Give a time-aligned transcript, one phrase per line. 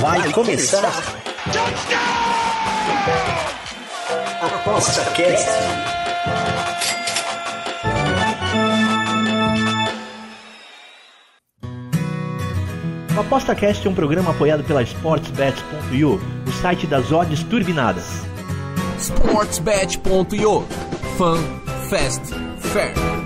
[0.00, 0.92] Vai começar.
[4.40, 5.48] Aposta Cast.
[13.16, 18.22] O ApostaCast é um programa apoiado pela SportsBet.io, o site das odds turbinadas.
[19.00, 20.64] SportsBet.io
[21.18, 21.42] Fun,
[21.90, 23.21] Fast, Fair.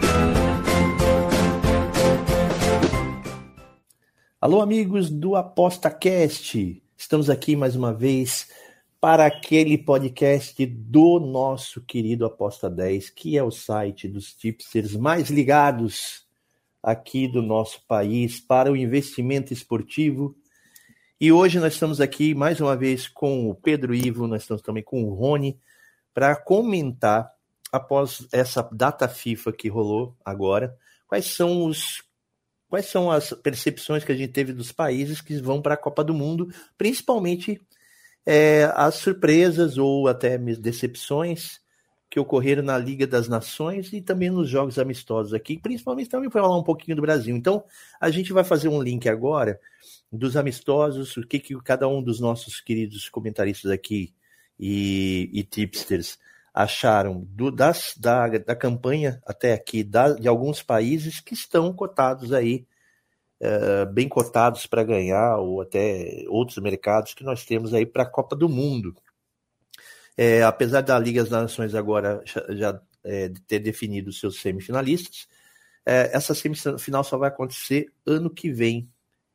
[4.46, 6.80] Alô, amigos do ApostaCast.
[6.96, 8.48] Estamos aqui mais uma vez
[9.00, 15.30] para aquele podcast do nosso querido Aposta 10, que é o site dos tipsters mais
[15.30, 16.24] ligados
[16.80, 20.36] aqui do nosso país para o investimento esportivo.
[21.20, 24.84] E hoje nós estamos aqui mais uma vez com o Pedro Ivo, nós estamos também
[24.84, 25.58] com o Rony
[26.14, 27.32] para comentar
[27.72, 30.78] após essa data FIFA que rolou agora,
[31.08, 32.05] quais são os
[32.76, 36.04] quais são as percepções que a gente teve dos países que vão para a Copa
[36.04, 37.58] do Mundo, principalmente
[38.26, 41.58] é, as surpresas ou até decepções
[42.10, 46.42] que ocorreram na Liga das Nações e também nos jogos amistosos aqui, principalmente também para
[46.42, 47.34] falar um pouquinho do Brasil.
[47.34, 47.64] Então,
[47.98, 49.58] a gente vai fazer um link agora
[50.12, 54.12] dos amistosos, o que, que cada um dos nossos queridos comentaristas aqui
[54.60, 56.18] e, e tipsters
[56.56, 62.32] acharam do, das, da, da campanha até aqui da, de alguns países que estão cotados
[62.32, 62.66] aí,
[63.40, 68.10] uh, bem cotados para ganhar, ou até outros mercados que nós temos aí para a
[68.10, 68.94] Copa do Mundo.
[70.16, 75.28] É, apesar da Liga das Nações agora já, é, ter definido seus semifinalistas,
[75.84, 78.88] é, essa semifinal só vai acontecer ano que vem,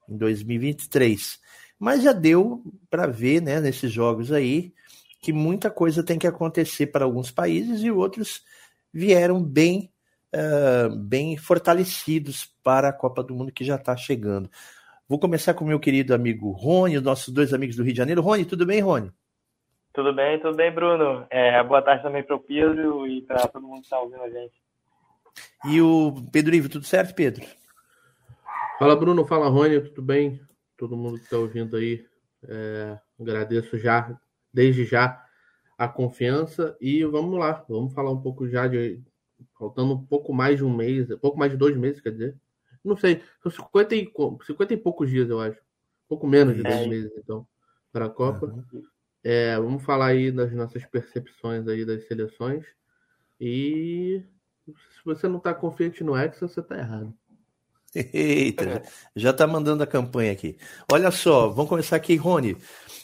[0.10, 1.40] em 2023.
[1.80, 4.74] Mas já deu para ver, né, nesses jogos aí,
[5.22, 8.44] que muita coisa tem que acontecer para alguns países e outros
[8.94, 9.90] vieram bem,
[10.36, 14.50] uh, bem fortalecidos para a Copa do Mundo que já está chegando.
[15.08, 17.98] Vou começar com o meu querido amigo Rony, os nossos dois amigos do Rio de
[17.98, 18.22] Janeiro.
[18.22, 19.12] Rony, tudo bem, Rony?
[19.94, 21.28] Tudo bem, tudo bem, Bruno.
[21.30, 24.30] É, boa tarde também para o Pedro e para todo mundo que está ouvindo a
[24.30, 24.54] gente.
[25.66, 27.46] E o Pedro Ivo, tudo certo, Pedro?
[28.80, 29.26] Fala, Bruno.
[29.26, 29.82] Fala, Rony.
[29.82, 30.40] Tudo bem?
[30.78, 32.06] Todo mundo que está ouvindo aí.
[32.48, 34.18] É, agradeço já
[34.54, 35.24] desde já
[35.78, 39.02] a confiança e vamos lá, vamos falar um pouco já de
[39.58, 42.36] faltando um pouco mais de um mês, pouco mais de dois meses, quer dizer,
[42.84, 44.12] não sei, são 50 e,
[44.46, 45.60] 50 e poucos dias, eu acho,
[46.08, 46.88] pouco menos de dois é.
[46.88, 47.48] meses, então,
[47.92, 48.48] para a Copa.
[48.48, 48.84] Uhum.
[49.24, 52.66] É, vamos falar aí das nossas percepções aí das seleções
[53.40, 54.24] e
[54.66, 57.14] se você não está confiante no Edson, você está errado.
[57.94, 58.84] Eita,
[59.16, 60.58] já está mandando a campanha aqui.
[60.92, 62.56] Olha só, vamos começar aqui, Rony.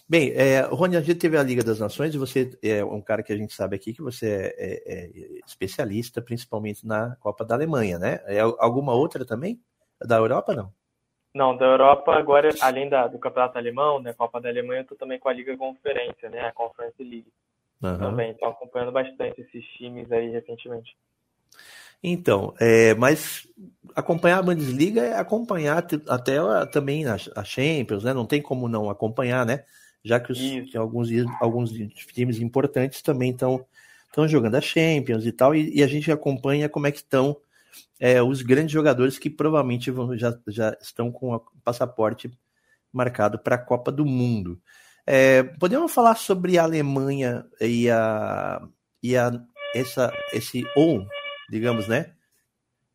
[0.09, 3.21] Bem, é, Rony, a gente teve a Liga das Nações e você é um cara
[3.21, 7.55] que a gente sabe aqui que você é, é, é especialista, principalmente na Copa da
[7.55, 8.21] Alemanha, né?
[8.25, 9.59] É alguma outra também?
[10.01, 10.71] Da Europa, não?
[11.33, 14.97] Não, da Europa, agora, além da, do Campeonato Alemão, né, Copa da Alemanha, eu estou
[14.97, 17.31] também com a Liga Conferência, né, a Conference League.
[17.83, 17.97] Uhum.
[17.97, 20.97] Também, estou acompanhando bastante esses times aí recentemente.
[22.03, 23.47] Então, é, mas
[23.95, 26.37] acompanhar a Bundesliga é acompanhar até
[26.71, 28.13] também a Champions, né?
[28.13, 29.63] Não tem como não acompanhar, né?
[30.07, 31.09] já que, os, que alguns,
[31.41, 31.71] alguns
[32.13, 33.65] times importantes também estão
[34.07, 37.37] estão jogando a Champions e tal, e, e, a gente acompanha como é que estão
[37.99, 42.31] é, os grandes jogadores que provavelmente vão, já, já estão com o passaporte
[42.91, 44.59] marcado para a Copa do Mundo.
[45.05, 48.65] É, podemos falar sobre a Alemanha e a,
[49.03, 49.29] e a
[49.75, 51.05] essa, esse ou,
[51.49, 52.13] digamos, né?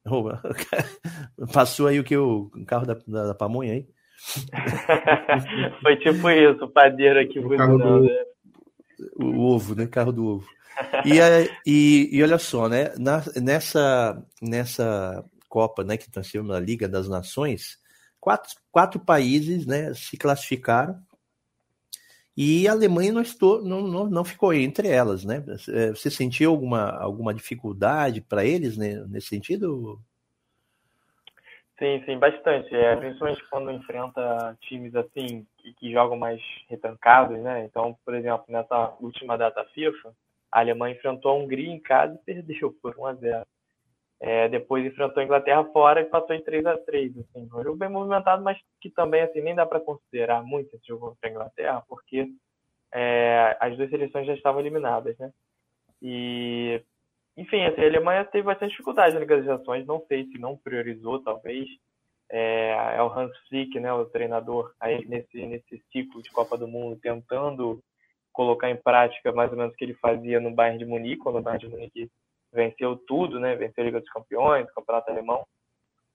[1.53, 3.89] Passou aí o que o carro da, da, da pamonha aí?
[5.83, 8.03] Foi tipo isso, o padeiro aqui o buzinando.
[8.03, 8.25] Né?
[9.17, 9.87] O ovo, né?
[9.87, 10.49] Carro do ovo.
[11.05, 11.19] E,
[11.67, 12.93] e, e olha só, né?
[12.99, 17.79] Na, nessa, nessa Copa, né, que nós tivemos na Liga das Nações,
[18.19, 20.99] quatro, quatro países né, se classificaram
[22.37, 25.45] e a Alemanha não, estou, não, não, não ficou entre elas, né?
[25.91, 30.01] Você sentiu alguma, alguma dificuldade para eles né, nesse sentido,
[31.83, 32.73] Sim, sim, bastante.
[32.77, 37.65] É, principalmente quando enfrenta times assim que, que, jogam mais retrancados, né?
[37.65, 40.15] Então, por exemplo, nessa última data FIFA,
[40.53, 43.47] a Alemanha enfrentou a Hungria em casa e perdeu por 1 a 0.
[44.25, 47.49] É, depois enfrentou a Inglaterra fora e passou em 3 a 3 assim.
[47.53, 51.09] Um jogo bem movimentado, mas que também assim nem dá para considerar muito esse jogo
[51.09, 52.29] contra a Inglaterra, porque
[52.95, 55.33] é, as duas seleções já estavam eliminadas, né?
[56.01, 56.81] E
[57.37, 61.69] enfim, assim, a Alemanha teve bastante dificuldade nas negociações, não sei se não priorizou, talvez.
[62.31, 66.69] É, é o Hans Flick, né, o treinador, aí nesse, nesse ciclo de Copa do
[66.69, 67.83] Mundo, tentando
[68.33, 71.39] colocar em prática mais ou menos o que ele fazia no Bayern de Munique, quando
[71.39, 72.11] o Bayern de Munique
[72.53, 75.47] venceu tudo, né, venceu a Liga dos Campeões, o Campeonato Alemão.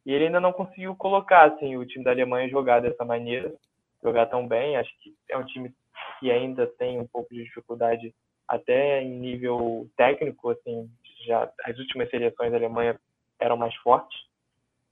[0.05, 3.53] E ele ainda não conseguiu colocar assim, o time da Alemanha jogar dessa maneira,
[4.01, 4.77] jogar tão bem.
[4.77, 5.73] Acho que é um time
[6.19, 8.13] que ainda tem um pouco de dificuldade
[8.47, 10.89] até em nível técnico, assim,
[11.25, 12.97] já as últimas seleções da Alemanha
[13.39, 14.17] eram mais fortes.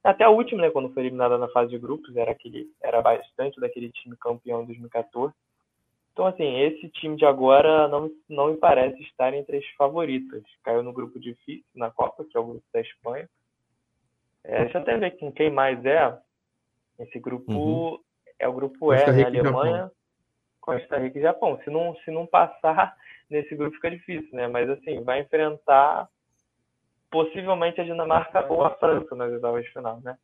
[0.04, 3.60] Até a última, né, quando foi eliminada na fase de grupos, era aquele era bastante
[3.60, 5.34] daquele time campeão em 2014.
[6.16, 10.42] Então, assim, esse time de agora não, não me parece estar entre as favoritas.
[10.64, 13.30] Caiu no grupo difícil na Copa, que é o grupo da Espanha.
[14.42, 16.18] É, deixa eu até ver quem, quem mais é.
[17.00, 18.00] Esse grupo uhum.
[18.40, 19.24] é o grupo Costa E, né?
[19.26, 19.92] Alemanha.
[20.62, 21.60] Costa Rica e Japão.
[21.66, 22.96] Se não, se não passar
[23.30, 24.48] nesse grupo fica difícil, né?
[24.48, 26.08] Mas assim, vai enfrentar
[27.12, 30.18] possivelmente a Dinamarca ou a França nas oitavas de final, né?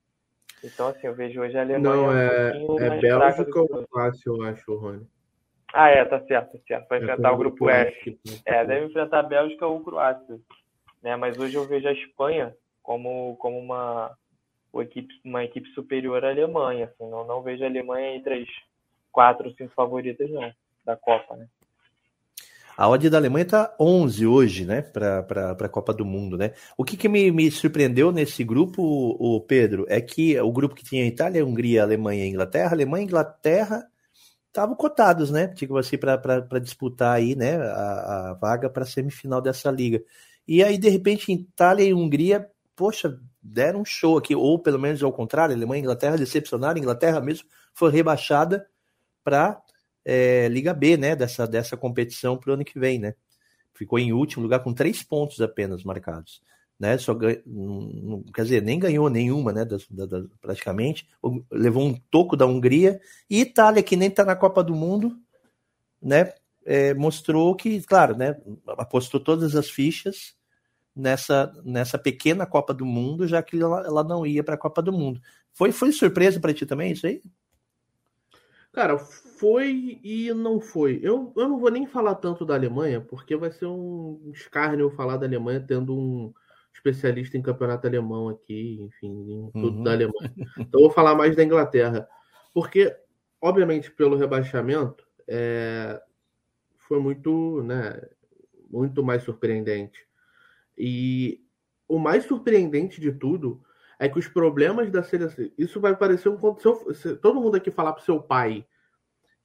[0.63, 1.95] Então, assim, eu vejo hoje a Alemanha.
[1.95, 5.05] Não, é, um é Bélgica ou Croácia, eu acho, Rony.
[5.73, 6.88] Ah, é, tá certo, tá certo.
[6.89, 8.19] Vai enfrentar o grupo F.
[8.45, 10.39] É, deve enfrentar a Bélgica ou Croácia.
[11.01, 11.15] Né?
[11.15, 12.53] Mas hoje eu vejo a Espanha
[12.83, 14.12] como, como uma,
[14.71, 16.85] uma, equipe, uma equipe superior à Alemanha.
[16.85, 18.50] Assim, não, não vejo a Alemanha entre as
[19.12, 20.51] quatro ou cinco favoritas, não,
[20.85, 21.47] da Copa, né?
[22.77, 26.53] A odd da Alemanha está 11 hoje, né, para a Copa do Mundo, né?
[26.77, 30.83] O que, que me, me surpreendeu nesse grupo, o Pedro, é que o grupo que
[30.83, 33.90] tinha Itália, Hungria, Alemanha e Inglaterra, Alemanha e Inglaterra
[34.51, 35.48] estavam cotados, né?
[35.48, 40.03] Tipo assim, para disputar aí, né, a, a vaga para a semifinal dessa liga.
[40.48, 45.01] E aí, de repente, Itália e Hungria, poxa, deram um show aqui, ou pelo menos
[45.01, 48.68] ao contrário, Alemanha e Inglaterra decepcionaram, Inglaterra mesmo foi rebaixada
[49.24, 49.62] para
[50.03, 53.15] é, Liga B, né, dessa, dessa competição para o ano que vem, né?
[53.74, 56.42] Ficou em último lugar com três pontos apenas marcados
[56.81, 56.98] né?
[56.98, 57.39] Só ganha,
[58.33, 59.63] quer dizer, nem ganhou nenhuma, né?
[59.63, 59.88] Das,
[60.42, 61.07] praticamente
[61.51, 63.00] levou um toco da Hungria
[63.30, 65.16] e Itália que nem está na Copa do Mundo,
[66.01, 66.33] né?
[66.66, 68.36] É, mostrou que, claro, né?
[68.69, 70.36] Apostou todas as fichas
[70.95, 74.81] nessa nessa pequena Copa do Mundo, já que ela, ela não ia para a Copa
[74.81, 75.22] do Mundo.
[75.54, 77.22] Foi foi surpresa para ti também isso aí?
[78.74, 81.00] Cara, foi e não foi.
[81.04, 85.18] Eu, eu não vou nem falar tanto da Alemanha, porque vai ser um escárnio falar
[85.18, 86.34] da Alemanha tendo um,
[86.73, 89.83] especialista em campeonato alemão aqui, enfim, em tudo uhum.
[89.83, 90.33] da Alemanha.
[90.57, 92.07] Então eu vou falar mais da Inglaterra.
[92.53, 92.95] Porque,
[93.41, 96.01] obviamente, pelo rebaixamento, é,
[96.77, 98.01] foi muito, né,
[98.69, 100.06] muito mais surpreendente.
[100.77, 101.44] E
[101.88, 103.62] o mais surpreendente de tudo
[104.00, 105.50] é que os problemas da seleção.
[105.57, 106.38] Isso vai parecer um.
[106.57, 108.65] Se, se todo mundo aqui falar para seu pai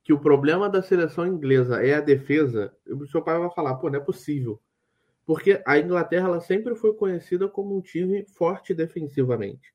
[0.03, 3.91] que o problema da seleção inglesa é a defesa, o seu pai vai falar: pô,
[3.91, 4.61] não é possível.
[5.27, 9.75] Porque a Inglaterra ela sempre foi conhecida como um time forte defensivamente.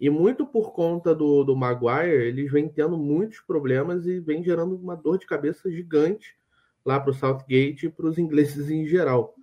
[0.00, 4.74] E muito por conta do, do Maguire, eles vêm tendo muitos problemas e vem gerando
[4.74, 6.36] uma dor de cabeça gigante
[6.84, 9.34] lá para o Southgate e para os ingleses em geral.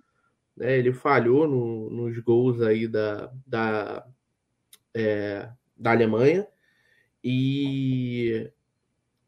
[0.60, 4.06] É, ele falhou no, nos gols aí da, da,
[4.92, 6.46] é, da Alemanha
[7.24, 8.50] e,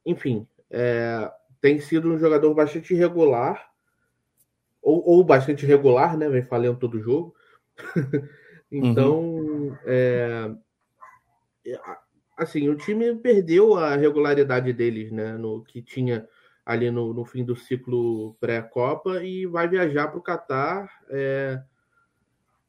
[0.04, 3.73] enfim, é, tem sido um jogador bastante irregular
[4.84, 6.28] ou, ou bastante regular, né?
[6.28, 7.34] Vem falhando todo jogo.
[8.70, 9.76] então, uhum.
[9.86, 10.54] é,
[12.36, 15.38] assim, o time perdeu a regularidade deles, né?
[15.38, 16.28] No que tinha
[16.64, 21.60] ali no, no fim do ciclo pré-copa e vai viajar para o Catar é,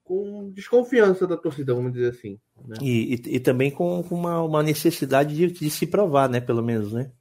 [0.04, 2.40] com desconfiança da torcida, vamos dizer assim.
[2.66, 2.78] Né?
[2.82, 6.40] E, e, e, também com, com uma, uma necessidade de, de, se provar, né?
[6.40, 7.12] Pelo menos, né?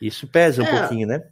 [0.00, 1.28] Isso pesa um é, pouquinho, né?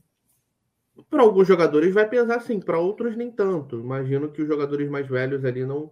[1.11, 3.79] Para alguns jogadores vai pesar sim, para outros nem tanto.
[3.79, 5.91] Imagino que os jogadores mais velhos ali não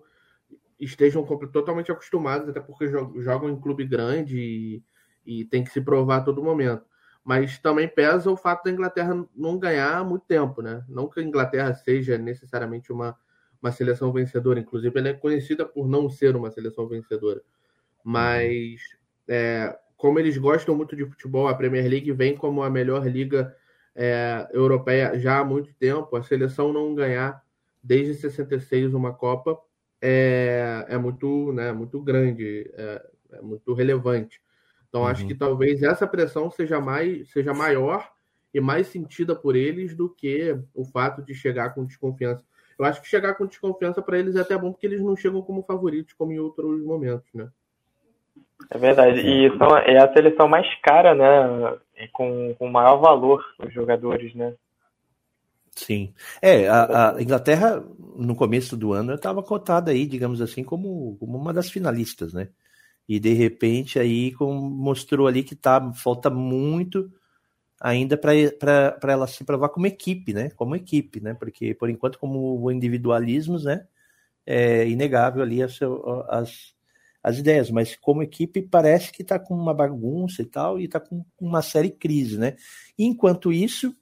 [0.79, 4.83] estejam totalmente acostumados, até porque jogam em clube grande e,
[5.25, 6.85] e tem que se provar a todo momento.
[7.23, 10.85] Mas também pesa o fato da Inglaterra não ganhar há muito tempo, né?
[10.89, 13.17] Não que a Inglaterra seja necessariamente uma,
[13.63, 17.41] uma seleção vencedora, inclusive ela é conhecida por não ser uma seleção vencedora.
[18.03, 18.81] Mas
[19.27, 23.57] é, como eles gostam muito de futebol, a Premier League vem como a melhor liga
[23.95, 27.43] é, europeia já há muito tempo, a seleção não ganhar
[27.83, 29.59] desde 66 uma Copa
[30.01, 34.41] é, é muito, né, muito grande, é, é muito relevante.
[34.89, 35.07] Então uhum.
[35.07, 38.11] acho que talvez essa pressão seja mais seja maior
[38.53, 42.45] e mais sentida por eles do que o fato de chegar com desconfiança.
[42.79, 45.43] Eu acho que chegar com desconfiança para eles é até bom porque eles não chegam
[45.43, 47.49] como favoritos como em outros momentos, né?
[48.71, 49.21] É verdade.
[49.21, 51.79] E são, é a seleção mais cara, né?
[52.13, 54.55] Com, com maior valor os jogadores, né?
[55.77, 56.15] Sim.
[56.41, 57.83] É, a, a Inglaterra,
[58.17, 62.49] no começo do ano, estava cotada aí, digamos assim, como, como uma das finalistas, né?
[63.09, 67.11] E de repente aí com, mostrou ali que tá, falta muito
[67.81, 70.51] ainda para ela se provar como equipe, né?
[70.51, 71.35] Como equipe, né?
[71.35, 73.87] Porque por enquanto, como individualismos, né?
[74.47, 75.79] É inegável ali as,
[76.29, 76.74] as
[77.25, 81.01] as ideias, mas como equipe parece que está com uma bagunça e tal, e está
[81.01, 82.55] com uma série crise, né?
[82.99, 83.97] Enquanto isso,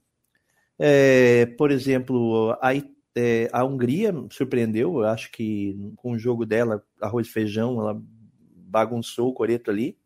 [0.76, 2.74] é, por exemplo, a,
[3.14, 8.02] é, a Hungria surpreendeu, eu acho que com o jogo dela, arroz e feijão, ela
[8.72, 9.96] bagunçou o coreto ali.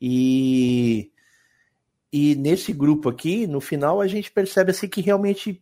[0.00, 1.10] E,
[2.12, 5.60] e nesse grupo aqui, no final, a gente percebe assim que realmente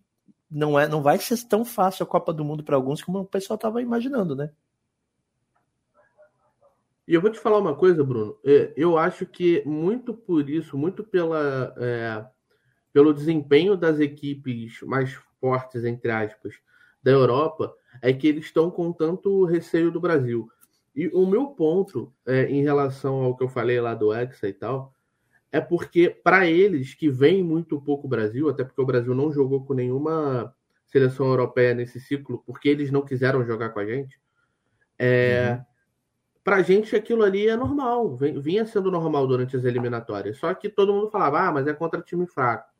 [0.50, 3.24] não, é, não vai ser tão fácil a Copa do Mundo para alguns como o
[3.24, 4.50] pessoal estava imaginando, né?
[7.06, 8.38] E eu vou te falar uma coisa, Bruno.
[8.44, 12.24] É, eu acho que muito por isso, muito pela, é,
[12.92, 16.54] pelo desempenho das equipes mais fortes, entre aspas,
[17.02, 20.48] da Europa, é que eles estão com tanto receio do Brasil.
[20.94, 24.52] E o meu ponto é, em relação ao que eu falei lá do Hexa e
[24.52, 24.94] tal,
[25.50, 29.64] é porque para eles que vem muito pouco Brasil, até porque o Brasil não jogou
[29.64, 30.54] com nenhuma
[30.86, 34.20] seleção europeia nesse ciclo, porque eles não quiseram jogar com a gente,
[34.98, 35.71] é, uhum
[36.44, 40.38] pra gente aquilo ali é normal, vinha sendo normal durante as eliminatórias.
[40.38, 42.70] Só que todo mundo falava, ah, mas é contra time fraco.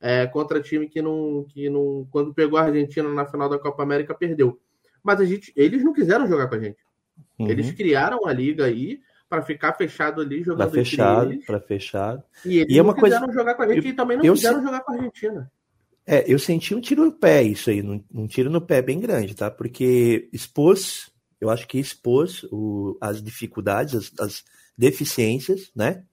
[0.00, 2.06] É contra time que não, que não.
[2.10, 4.60] Quando pegou a Argentina na final da Copa América, perdeu.
[5.02, 6.78] Mas a gente, eles não quiseram jogar com a gente.
[7.38, 7.48] Uhum.
[7.48, 12.22] Eles criaram a liga aí para ficar fechado ali jogando pra fechado, para fechado.
[12.44, 13.38] E eles e é uma não quiseram coisa...
[13.38, 14.64] jogar com a gente eu, e também não quiseram se...
[14.64, 15.50] jogar com a Argentina.
[16.06, 18.98] É, eu senti um tiro no pé isso aí, um, um tiro no pé bem
[18.98, 19.50] grande, tá?
[19.50, 24.44] Porque expôs eu acho que expôs o, as dificuldades, as, as,
[24.76, 26.04] deficiências, né?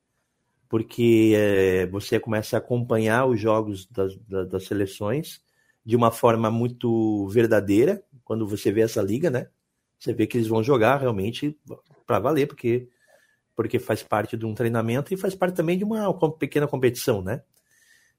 [0.68, 5.40] Porque é, você começa a acompanhar os jogos das, das, das, seleções
[5.86, 9.48] de uma forma muito verdadeira, quando você vê essa liga, né?
[10.00, 11.56] Você vê que eles vão jogar realmente
[12.08, 12.90] para valer, porque,
[13.56, 17.44] porque faz parte de um treinamento e faz parte também de uma pequena competição, né?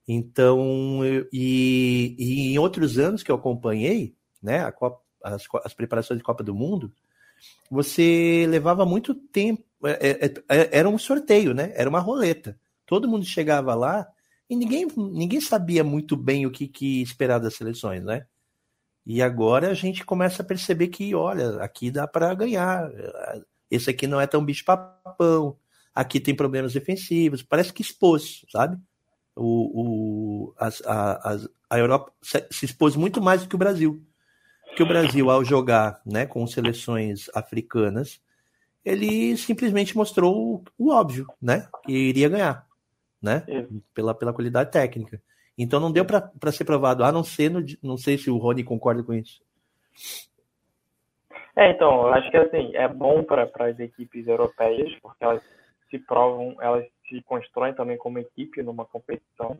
[0.06, 1.00] Então,
[1.32, 5.00] e, e em outros anos que eu acompanhei, né, a Copa,
[5.34, 6.92] as, as preparações de Copa do Mundo,
[7.70, 9.64] você levava muito tempo.
[9.84, 11.72] É, é, é, era um sorteio, né?
[11.74, 12.58] Era uma roleta.
[12.86, 14.06] Todo mundo chegava lá
[14.48, 18.26] e ninguém, ninguém sabia muito bem o que, que esperar das seleções, né?
[19.04, 22.90] E agora a gente começa a perceber que, olha, aqui dá para ganhar.
[23.70, 25.56] Esse aqui não é tão bicho-papão.
[25.94, 27.42] Aqui tem problemas defensivos.
[27.42, 28.76] Parece que expôs, sabe?
[29.34, 34.04] O, o, as, a, as, a Europa se expôs muito mais do que o Brasil
[34.76, 38.20] que o Brasil, ao jogar né, com seleções africanas,
[38.84, 41.66] ele simplesmente mostrou o óbvio, né?
[41.84, 42.66] Que iria ganhar,
[43.20, 43.44] né?
[43.94, 45.20] Pela, pela qualidade técnica.
[45.58, 48.62] Então não deu para ser provado, a não ser, no, não sei se o Rony
[48.62, 49.42] concorda com isso.
[51.56, 55.42] É, então, eu acho que assim, é bom para as equipes europeias, porque elas
[55.88, 59.58] se provam, elas se constroem também como equipe numa competição.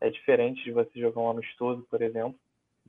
[0.00, 2.38] É diferente de você jogar um amistoso, por exemplo.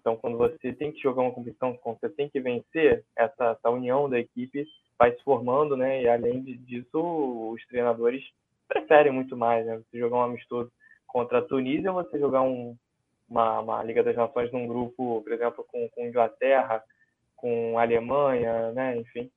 [0.06, 3.70] Então, quando você tem que jogar uma competição, quando você tem que vencer, essa, essa
[3.72, 4.64] união da equipe
[5.00, 6.04] vai se formando, né?
[6.04, 8.24] E além disso, os treinadores
[8.68, 9.78] preferem muito mais, né?
[9.78, 10.72] Você jogar um amistoso
[11.08, 12.78] contra a Tunísia você jogar um,
[13.28, 16.84] uma, uma Liga das Nações num grupo, por exemplo, com, com Inglaterra,
[17.36, 18.96] com Alemanha, né?
[18.98, 19.32] Enfim,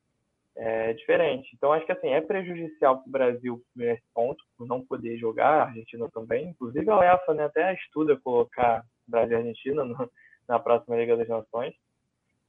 [0.54, 1.48] é diferente.
[1.56, 5.62] Então, acho que assim, é prejudicial para o Brasil nesse ponto, por não poder jogar,
[5.62, 6.50] a Argentina também.
[6.50, 10.10] Inclusive, a UEFA né, até estuda colocar Brasil e Argentina no,
[10.48, 11.74] na próxima Liga das Nações.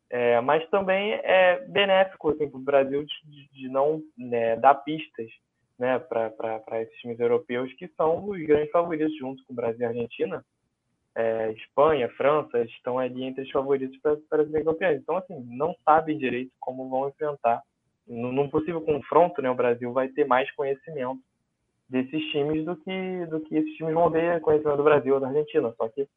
[0.10, 5.30] É, mas também é benéfico assim, para o Brasil de, de não né, dar pistas
[5.78, 9.86] né, para esses times europeus que são os grandes favoritos junto com o Brasil e
[9.86, 10.44] a Argentina.
[11.16, 15.00] É, Espanha, França estão ali entre os favoritos para serem campeões.
[15.02, 17.62] Então, assim, não sabem direito como vão enfrentar.
[18.08, 21.22] Num possível confronto, né, o Brasil vai ter mais conhecimento
[21.88, 25.28] desses times do que, do que esses times vão ter conhecimento do Brasil ou da
[25.28, 25.74] Argentina.
[25.78, 26.08] Só que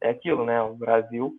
[0.00, 0.60] é aquilo, né?
[0.62, 1.34] O Brasil,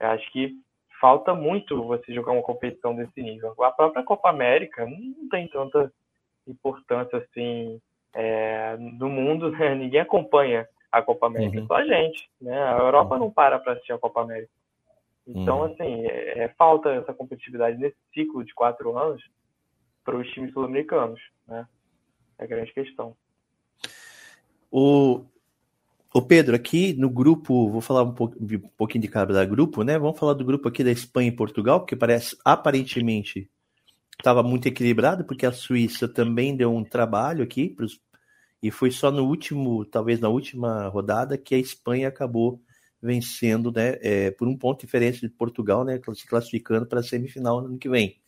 [0.00, 0.52] acho que
[1.00, 3.54] falta muito você jogar uma competição desse nível.
[3.62, 5.92] A própria Copa América não tem tanta
[6.46, 7.80] importância assim
[8.14, 9.74] é, no mundo, né?
[9.76, 11.66] ninguém acompanha a Copa América, uhum.
[11.66, 12.62] só a gente, né?
[12.62, 14.50] A Europa não para para assistir a Copa América.
[15.26, 15.64] Então, uhum.
[15.64, 19.22] assim, é, é, falta essa competitividade nesse ciclo de quatro anos
[20.04, 21.66] para os times sul-americanos, né?
[22.38, 23.16] É a grande questão.
[24.70, 25.24] O,
[26.16, 29.98] Ô Pedro, aqui no grupo, vou falar um, pouco, um pouquinho de cada grupo, né?
[29.98, 33.50] Vamos falar do grupo aqui da Espanha e Portugal, porque parece aparentemente
[34.16, 38.00] estava muito equilibrado, porque a Suíça também deu um trabalho aqui, pros,
[38.62, 42.62] e foi só no último, talvez na última rodada, que a Espanha acabou
[43.02, 43.98] vencendo, né?
[44.00, 46.00] É, por um ponto de diferença de Portugal, né?
[46.14, 48.20] Se classificando para a semifinal no ano que vem.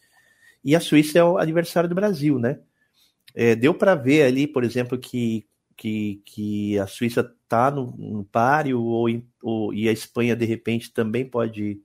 [0.65, 2.59] E a Suíça é o adversário do Brasil, né?
[3.35, 8.25] É, deu para ver ali, por exemplo, que que, que a Suíça está no, no
[8.25, 9.07] páreo ou,
[9.43, 11.81] ou, e a Espanha de repente também pode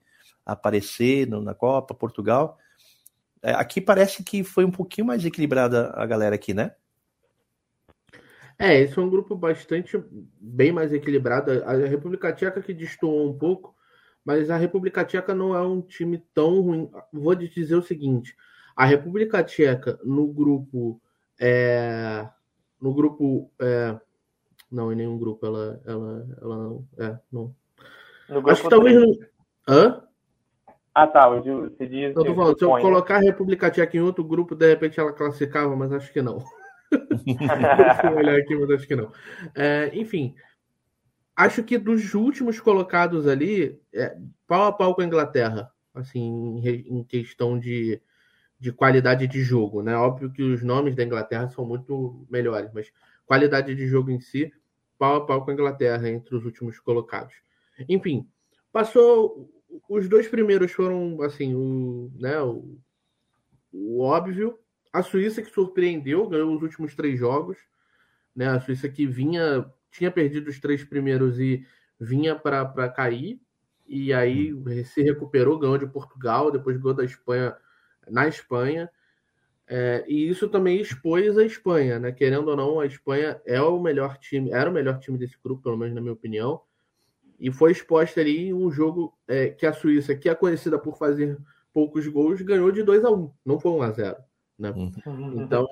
[0.46, 2.58] aparecer no, na Copa, Portugal.
[3.42, 6.74] É, aqui parece que foi um pouquinho mais equilibrada a galera aqui, né?
[8.60, 10.00] É, esse é um grupo bastante
[10.40, 11.64] bem mais equilibrado.
[11.64, 13.76] A República Tcheca que destoou um pouco,
[14.24, 16.92] mas a República Tcheca não é um time tão ruim.
[17.12, 18.36] Vou te dizer o seguinte:
[18.76, 21.02] a República Tcheca no grupo
[21.40, 22.30] é,
[22.80, 24.00] no grupo é,
[24.72, 27.56] não em nenhum grupo ela ela ela não é não.
[28.48, 29.18] Acho que talvez não...
[29.68, 30.04] Hã?
[30.94, 31.30] Ah, tá.
[31.30, 32.16] Você diz.
[32.16, 35.14] Eu tô falando, se eu colocar a República Tcheca em outro grupo, de repente ela
[35.14, 36.40] classificava, mas acho que não.
[38.04, 39.12] Vou olhar aqui, mas acho que não.
[39.56, 40.36] É, enfim,
[41.36, 47.00] acho que dos últimos colocados ali, é, pau a pau com a Inglaterra, assim, em,
[47.00, 48.02] em questão de,
[48.60, 49.96] de qualidade de jogo, né?
[49.96, 52.92] Óbvio que os nomes da Inglaterra são muito melhores, mas
[53.26, 54.52] qualidade de jogo em si,
[55.02, 57.34] pau a pau com a Inglaterra entre os últimos colocados.
[57.90, 58.30] Enfim,
[58.72, 59.50] passou.
[59.90, 62.78] Os dois primeiros foram assim, o, né, o,
[63.74, 64.60] o óbvio,
[64.94, 67.58] a Suíça que surpreendeu, ganhou os últimos três jogos.
[68.36, 68.48] Né?
[68.48, 71.66] A Suíça que vinha, tinha perdido os três primeiros e
[72.00, 73.42] vinha para cair.
[73.88, 74.54] E aí
[74.86, 77.58] se recuperou, ganhou de Portugal, depois ganhou da Espanha
[78.08, 78.88] na Espanha.
[79.74, 82.12] É, e isso também expôs a Espanha, né?
[82.12, 85.64] Querendo ou não, a Espanha é o melhor time, era o melhor time desse grupo,
[85.64, 86.60] pelo menos na minha opinião.
[87.40, 91.38] E foi exposta ali um jogo é, que a Suíça, que é conhecida por fazer
[91.74, 94.18] poucos gols, ganhou de 2 a 1 Não foi 1 a 0
[94.60, 94.72] né?
[94.72, 95.42] Uhum.
[95.42, 95.66] Então,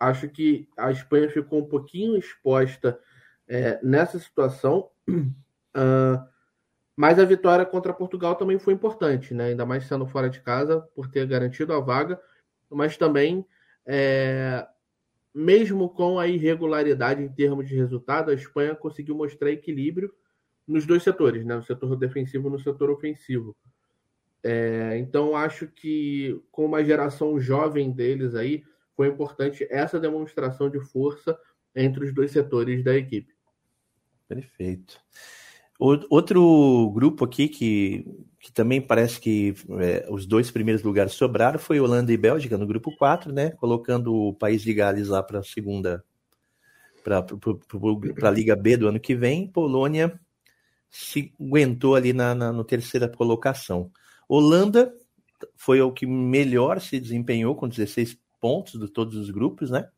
[0.00, 2.98] acho que a Espanha ficou um pouquinho exposta
[3.46, 4.90] é, nessa situação.
[5.08, 6.18] Uh,
[6.96, 9.50] mas a vitória contra Portugal também foi importante, né?
[9.50, 12.20] ainda mais sendo fora de casa, por ter garantido a vaga,
[12.70, 13.44] mas também,
[13.86, 14.66] é,
[15.34, 20.12] mesmo com a irregularidade em termos de resultado, a Espanha conseguiu mostrar equilíbrio
[20.66, 21.56] nos dois setores, né?
[21.56, 23.56] no setor defensivo e no setor ofensivo.
[24.42, 28.64] É, então, acho que com uma geração jovem deles aí,
[28.96, 31.38] foi importante essa demonstração de força
[31.74, 33.34] entre os dois setores da equipe.
[34.28, 35.00] Perfeito.
[35.80, 38.04] Outro grupo aqui que,
[38.38, 42.66] que também parece que é, os dois primeiros lugares sobraram foi Holanda e Bélgica no
[42.66, 43.52] grupo 4, né?
[43.52, 46.04] Colocando o país de Gales lá para a segunda,
[47.02, 47.24] para
[48.28, 49.48] a Liga B do ano que vem.
[49.48, 50.20] Polônia
[50.90, 53.90] se aguentou ali na, na no terceira colocação.
[54.28, 54.92] Holanda
[55.56, 59.88] foi o que melhor se desempenhou com 16 pontos de todos os grupos, né?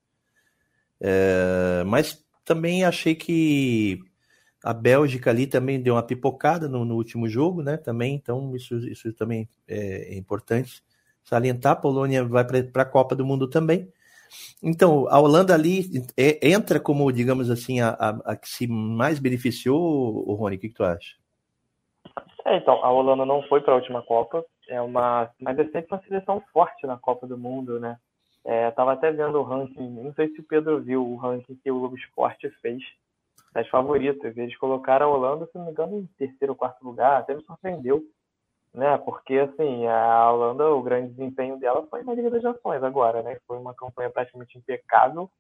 [1.01, 3.99] É, mas também achei que
[4.63, 7.77] a Bélgica ali também deu uma pipocada no, no último jogo, né?
[7.77, 10.83] Também, então isso, isso também é, é importante
[11.25, 11.73] salientar.
[11.73, 13.89] A Polônia vai para a Copa do Mundo também.
[14.63, 15.85] Então, a Holanda ali
[16.17, 20.59] é, entra como, digamos assim, a, a, a, que se mais beneficiou, o Rony, o
[20.59, 21.17] que, que tu acha?
[22.47, 25.87] É, então, a Holanda não foi para a última Copa, é uma, mas é sempre
[25.91, 27.99] uma seleção forte na Copa do Mundo, né?
[28.45, 31.71] É, tava até vendo o ranking, não sei se o Pedro viu o ranking que
[31.71, 32.83] o Globo Esporte fez
[33.53, 34.37] das favoritas.
[34.37, 37.43] Eles colocaram a Holanda, se não me engano, em terceiro ou quarto lugar, até me
[37.45, 38.03] surpreendeu,
[38.75, 38.97] né?
[38.99, 43.39] Porque assim, a Holanda, o grande desempenho dela foi na Liga das Nações agora, né?
[43.47, 45.31] Foi uma campanha praticamente impecável,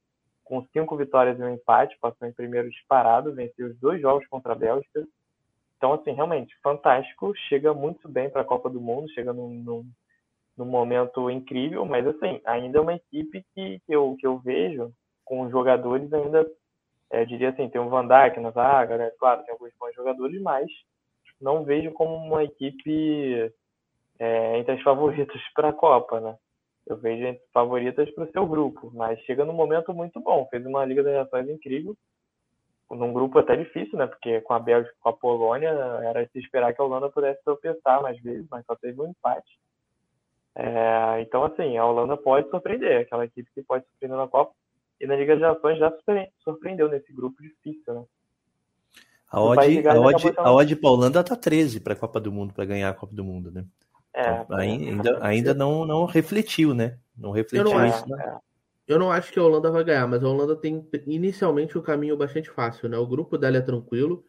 [0.44, 4.52] com cinco vitórias e um empate, passou em primeiro disparado, venceu os dois jogos contra
[4.52, 5.06] a Bélgica
[5.82, 7.34] então, assim, realmente, fantástico.
[7.48, 9.84] Chega muito bem para a Copa do Mundo, chega num, num,
[10.56, 14.92] num, momento incrível, mas, assim, ainda é uma equipe que, que, eu, que eu vejo
[15.24, 16.48] com jogadores ainda,
[17.12, 19.12] é, diria assim, tem o Van Dijk na zaga, né?
[19.18, 20.66] Claro, tem alguns bons jogadores, mas
[21.40, 23.52] não vejo como uma equipe
[24.18, 26.36] é, entre as favoritas para a Copa, né?
[26.86, 30.46] Eu vejo entre favoritas para o seu grupo, mas chega num momento muito bom.
[30.50, 31.96] Fez uma Liga das Nações incrível
[32.90, 34.06] num grupo até difícil, né?
[34.06, 38.02] Porque com a Bélgica com a Polônia era se esperar que a Holanda pudesse tropeçar
[38.02, 39.58] mais vezes, mas só teve um empate.
[40.54, 44.52] É, então, assim, a Holanda pode surpreender, aquela equipe que pode surpreender na Copa.
[45.02, 45.92] E na Liga de Nações já
[46.44, 48.04] surpreendeu nesse grupo difícil, né?
[49.28, 52.30] A odd, a odd, a odd para a Holanda tá 13 para a Copa do
[52.30, 53.64] Mundo, para ganhar a Copa do Mundo, né?
[54.14, 56.98] É, então, ainda, ainda não, não refletiu, né?
[57.18, 58.22] Não refletiu não, isso, né?
[58.24, 58.52] É.
[58.86, 62.16] Eu não acho que a Holanda vai ganhar, mas a Holanda tem inicialmente um caminho
[62.16, 62.96] bastante fácil, né?
[62.96, 64.24] O grupo dela é tranquilo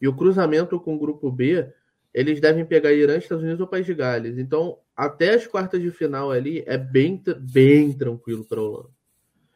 [0.00, 1.70] e o cruzamento com o grupo B,
[2.14, 4.38] eles devem pegar Irã, Estados Unidos ou País de Gales.
[4.38, 8.93] Então, até as quartas de final ali é bem, bem tranquilo para a Holanda.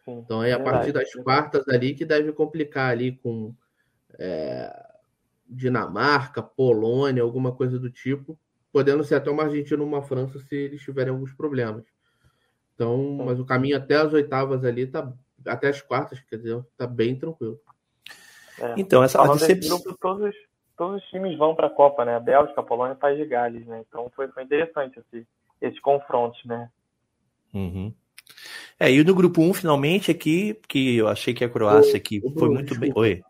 [0.08, 3.54] Sim, então, é a partir das quartas ali que deve complicar ali com
[4.18, 4.74] é,
[5.46, 8.38] Dinamarca, Polônia, alguma coisa do tipo,
[8.72, 11.84] podendo ser até uma Argentina ou uma França se eles tiverem alguns problemas.
[12.74, 15.12] Então, mas o caminho até as oitavas ali tá
[15.46, 17.60] até as quartas, quer dizer, tá bem tranquilo.
[18.58, 18.74] É.
[18.78, 19.78] Então, essa Falando decepção...
[19.78, 20.34] grupo, todos,
[20.76, 22.16] todos os times vão para a Copa, né?
[22.16, 23.84] A Bélgica, a Polônia e o País de Gales, né?
[23.86, 25.26] Então foi, foi interessante esse,
[25.60, 26.70] esses confrontos, né?
[27.52, 27.92] Uhum.
[28.80, 32.48] É, e no grupo 1, finalmente, aqui, que eu achei que a Croácia aqui foi
[32.48, 32.90] muito bem.
[32.90, 33.00] desculpa.
[33.00, 33.22] Oi.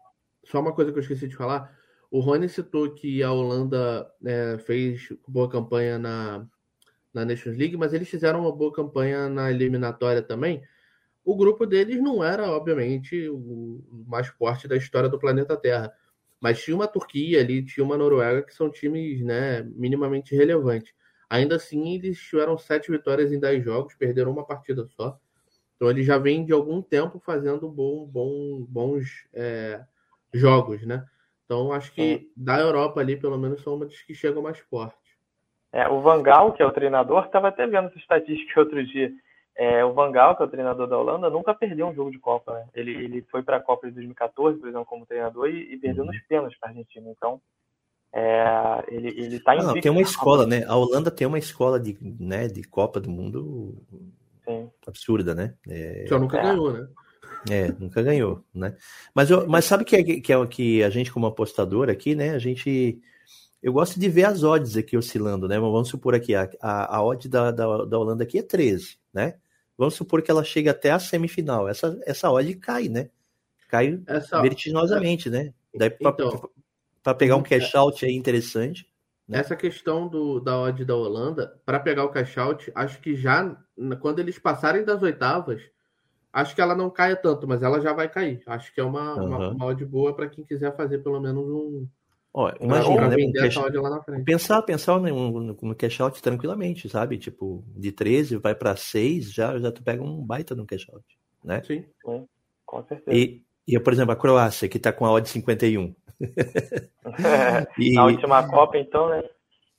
[0.44, 1.74] Só uma coisa que eu esqueci de falar.
[2.10, 6.46] O Rony citou que a Holanda é, fez boa campanha na,
[7.12, 10.62] na Nations League, mas eles fizeram uma boa campanha na eliminatória também.
[11.24, 15.92] O grupo deles não era, obviamente, o mais forte da história do planeta Terra.
[16.40, 20.92] Mas tinha uma Turquia ali, tinha uma Noruega, que são times né, minimamente relevantes.
[21.28, 25.18] Ainda assim, eles tiveram sete vitórias em dez jogos, perderam uma partida só.
[25.78, 29.80] Então, eles já vêm de algum tempo fazendo bom, bom, bons é,
[30.34, 31.06] jogos, né?
[31.44, 34.98] Então, acho que da Europa ali, pelo menos, são uma das que chegam mais fortes.
[35.72, 39.12] É, o Vangal, que é o treinador, estava até vendo essa estatística outro dia.
[39.54, 42.54] É, o Vangal, que é o treinador da Holanda, nunca perdeu um jogo de Copa.
[42.54, 42.66] Né?
[42.74, 46.02] Ele, ele foi para a Copa de 2014, por exemplo, como treinador e, e perdeu
[46.02, 46.10] Uhum.
[46.10, 47.08] nos pênaltis para a Argentina.
[47.08, 47.40] Então,
[48.12, 50.64] é, ele ele está Ah, não, invicto tem uma escola, né?
[50.66, 53.76] A Holanda tem uma escola de, né, de Copa do Mundo
[54.48, 54.70] Sim.
[54.86, 55.54] absurda, né?
[55.68, 56.42] É, Só nunca É.
[56.42, 56.88] ganhou, né?
[57.50, 58.76] É, nunca ganhou, né?
[59.14, 62.14] Mas, eu, mas sabe que é, que é o que a gente, como apostador aqui,
[62.14, 62.30] né?
[62.30, 63.00] A gente.
[63.62, 65.58] Eu gosto de ver as odds aqui oscilando, né?
[65.58, 68.98] Mas Vamos supor aqui, a, a, a odd da, da, da Holanda aqui é 13,
[69.12, 69.34] né?
[69.76, 71.68] Vamos supor que ela chegue até a semifinal.
[71.68, 73.10] Essa, essa odd cai, né?
[73.68, 75.52] Cai Essa, vertiginosamente, né?
[75.74, 78.86] Daí para Então, pegar um cash out aí interessante.
[79.28, 79.38] Né?
[79.38, 83.56] Essa questão do, da odd da Holanda, para pegar o cash out, acho que já
[84.00, 85.60] quando eles passarem das oitavas,
[86.32, 88.42] acho que ela não caia tanto, mas ela já vai cair.
[88.46, 89.54] Acho que é uma, uma, Aham.
[89.54, 91.86] uma odd boa para quem quiser fazer pelo menos um.
[92.32, 93.06] Ó, pra- imagina, né?
[93.08, 94.24] Um vender cash, essa odd lá na frente.
[94.24, 97.18] pensar, pensar no, no, no cash out tranquilamente, sabe?
[97.18, 101.04] Tipo, de 13 vai para 6, já, já tu pega um baita no cash out,
[101.44, 101.62] né?
[101.64, 101.84] Sim.
[102.64, 103.16] Com certeza.
[103.16, 105.94] E, e, por exemplo, a Croácia, que tá com a odd 51.
[107.78, 109.22] E, Na última Copa, então, né?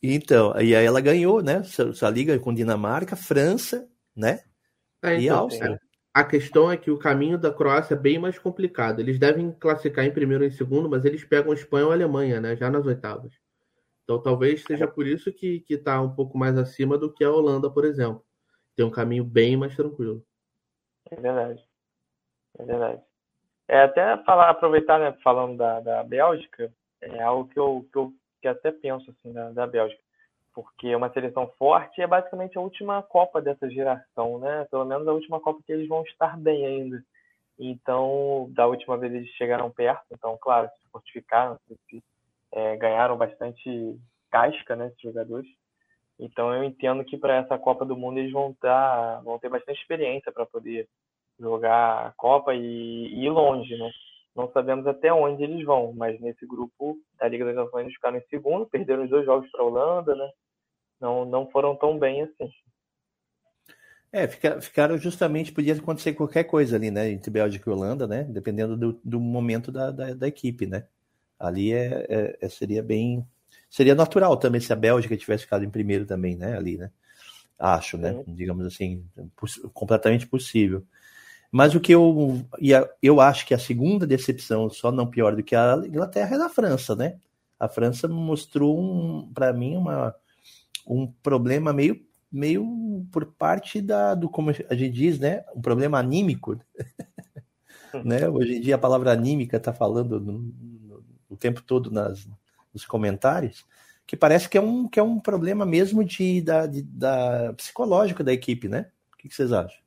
[0.02, 1.64] então, e aí ela ganhou, né?
[1.64, 4.42] Sua, liga com Dinamarca, França, né?
[5.04, 5.82] É, E então, Áustria.
[6.14, 9.00] A questão é que o caminho da Croácia é bem mais complicado.
[9.00, 12.56] Eles devem classificar em primeiro e em segundo, mas eles pegam Espanha ou Alemanha, né?
[12.56, 13.34] Já nas oitavas.
[14.04, 17.32] Então talvez seja por isso que, que tá um pouco mais acima do que a
[17.32, 18.24] Holanda, por exemplo.
[18.76, 20.24] Tem um caminho bem mais tranquilo.
[21.12, 21.64] É verdade.
[22.58, 23.09] É verdade.
[23.70, 28.12] É, até falar, aproveitar, né, falando da, da Bélgica, é algo que eu, que eu
[28.42, 30.02] que até penso assim da, da Bélgica.
[30.56, 34.66] Porque é uma seleção forte é basicamente a última Copa dessa geração, né?
[34.72, 37.04] Pelo menos a última Copa que eles vão estar bem ainda.
[37.60, 42.04] Então, da última vez eles chegaram perto, então, claro, se fortificaram, se,
[42.52, 44.00] é, ganharam bastante
[44.32, 45.48] casca, né, esses jogadores.
[46.18, 49.80] Então, eu entendo que para essa Copa do Mundo eles vão, tá, vão ter bastante
[49.80, 50.88] experiência para poder
[51.40, 53.90] jogar a Copa e, e ir longe, né?
[54.36, 58.18] Não sabemos até onde eles vão, mas nesse grupo da Liga das Nações eles ficaram
[58.18, 60.30] em segundo, perderam os dois jogos para a Holanda, né?
[61.00, 62.50] Não, não foram tão bem assim.
[64.12, 67.12] É, fica, ficaram justamente, podia acontecer qualquer coisa ali, né?
[67.12, 68.24] Entre Bélgica e Holanda, né?
[68.24, 70.86] Dependendo do, do momento da, da, da equipe, né?
[71.40, 73.26] Ali é, é- é- seria bem.
[73.70, 76.58] Seria natural também se a Bélgica tivesse ficado em primeiro também, né?
[76.58, 76.92] Ali, né?
[77.58, 78.24] Acho, né?
[78.28, 80.84] Digamos assim, poss- completamente possível.
[81.52, 85.44] Mas o que eu, e eu acho que a segunda decepção, só não pior do
[85.44, 87.18] que a Inglaterra, é da França, né?
[87.60, 90.16] A França mostrou, um, para mim, uma,
[90.88, 95.44] um problema meio, meio por parte da, do, como a gente diz, né?
[95.56, 96.58] Um problema anímico.
[98.04, 98.28] né?
[98.30, 102.28] Hoje em dia a palavra anímica está falando no, no- o tempo todo nas,
[102.74, 103.66] nos comentários,
[104.08, 108.24] que parece que é um, que é um problema mesmo de, da, de, da psicológico
[108.24, 108.90] da equipe, né?
[109.14, 109.80] O que, que vocês acham?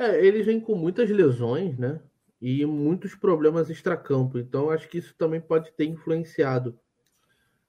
[0.00, 2.00] É, eles vêm com muitas lesões, né?
[2.40, 4.38] E muitos problemas extracampo.
[4.38, 6.78] Então, acho que isso também pode ter influenciado.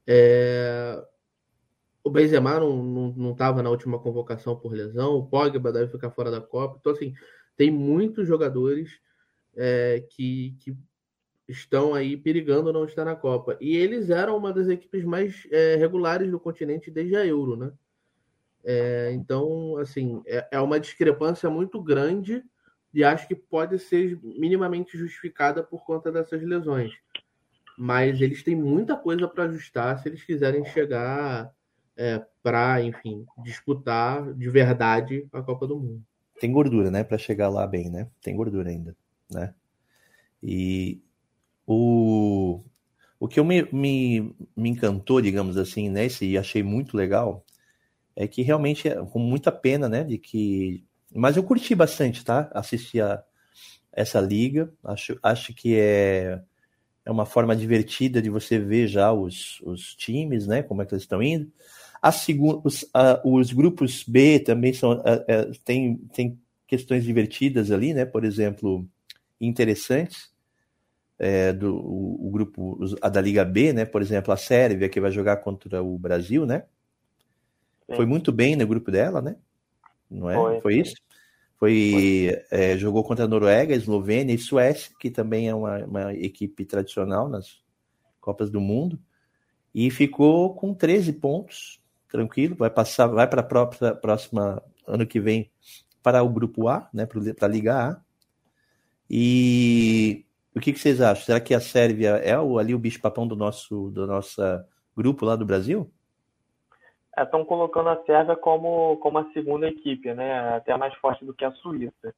[0.08, 1.04] É,
[2.04, 5.16] O Benzema não estava na última convocação por lesão.
[5.18, 6.78] O Pogba deve ficar fora da Copa.
[6.80, 7.14] Então, assim,
[7.58, 9.00] tem muitos jogadores
[9.56, 10.78] é, que, que
[11.50, 13.58] estão aí perigando não estar na Copa.
[13.62, 17.74] E eles eram uma das equipes mais é, regulares do continente desde a Euro, né?
[18.64, 22.44] É, então, assim, é, é uma discrepância muito grande
[22.94, 26.92] e acho que pode ser minimamente justificada por conta dessas lesões.
[27.78, 31.52] Mas eles têm muita coisa para ajustar se eles quiserem chegar
[31.96, 36.04] é, para, enfim, disputar de verdade a Copa do Mundo.
[36.40, 37.04] Tem gordura, né?
[37.04, 38.08] Para chegar lá bem, né?
[38.22, 38.96] Tem gordura ainda,
[39.30, 39.54] né?
[40.44, 41.02] E
[41.66, 42.62] o,
[43.20, 47.46] o que eu me, me, me encantou, digamos assim, nesse e achei muito legal
[48.22, 50.04] é que realmente é com muita pena, né?
[50.04, 50.84] De que.
[51.14, 52.50] Mas eu curti bastante, tá?
[52.54, 53.24] Assistir a
[53.92, 54.72] essa liga.
[54.84, 56.40] Acho, acho que é,
[57.04, 60.62] é uma forma divertida de você ver já os, os times, né?
[60.62, 61.52] Como é que eles estão indo.
[62.64, 65.26] os, a, os, grupos B também são a,
[65.66, 68.06] tem, tem questões divertidas ali, né?
[68.06, 68.88] Por exemplo,
[69.40, 70.30] interessantes.
[71.24, 73.86] É, do o, o, grupo a da Liga B, né?
[73.86, 76.64] Por exemplo, a Sérvia que vai jogar contra o Brasil, né?
[77.92, 77.96] Sim.
[77.98, 79.36] Foi muito bem no grupo dela, né?
[80.10, 80.36] Não é?
[80.36, 80.96] Foi, Foi isso?
[81.58, 86.66] Foi, é, jogou contra a Noruega, Eslovênia e Suécia, que também é uma, uma equipe
[86.66, 87.62] tradicional nas
[88.20, 89.00] Copas do Mundo,
[89.74, 95.20] e ficou com 13 pontos, tranquilo, vai passar, vai para a própria próxima ano que
[95.20, 95.52] vem
[96.02, 98.02] para o grupo A, né, para a Liga A.
[99.10, 100.26] E
[100.56, 101.26] o que, que, vocês acham?
[101.26, 104.42] Será que a Sérvia é o, ali o bicho-papão do nosso do nosso
[104.96, 105.92] grupo lá do Brasil?
[107.18, 110.56] Estão colocando a Sérvia como, como a segunda equipe, né?
[110.56, 112.14] Até mais forte do que a Suíça.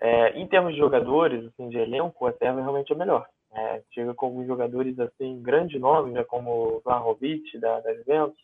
[0.00, 3.26] É, em termos de jogadores, assim, de elenco, a Sérvia realmente é melhor.
[3.52, 8.38] É, chega com alguns jogadores assim, grande nome, né, como o Vlahovic da, da Juventus,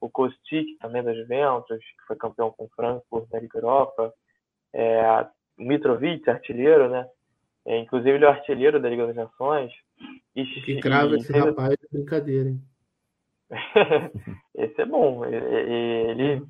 [0.00, 4.12] o Kostic também da Juventus, que foi campeão com o Frankfurt da Liga Europa,
[4.74, 7.08] é, o Mitrovic, artilheiro, né?
[7.64, 9.72] É, inclusive ele é o artilheiro da Liga das Nações.
[10.34, 12.60] E, que crava e, esse e, rapaz é brincadeira, hein?
[14.54, 15.24] Esse é bom.
[15.24, 16.42] Ele,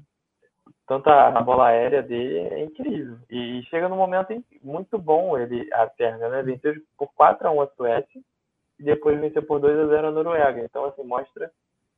[0.86, 3.18] tanto a bola aérea dele é incrível.
[3.30, 4.32] E chega num momento
[4.62, 6.42] muito bom ele, a Sérvia, né?
[6.42, 8.20] Venceu por 4 a 1 a Suécia
[8.78, 10.64] e depois venceu por 2 a 0 a Noruega.
[10.64, 11.50] Então, assim, mostra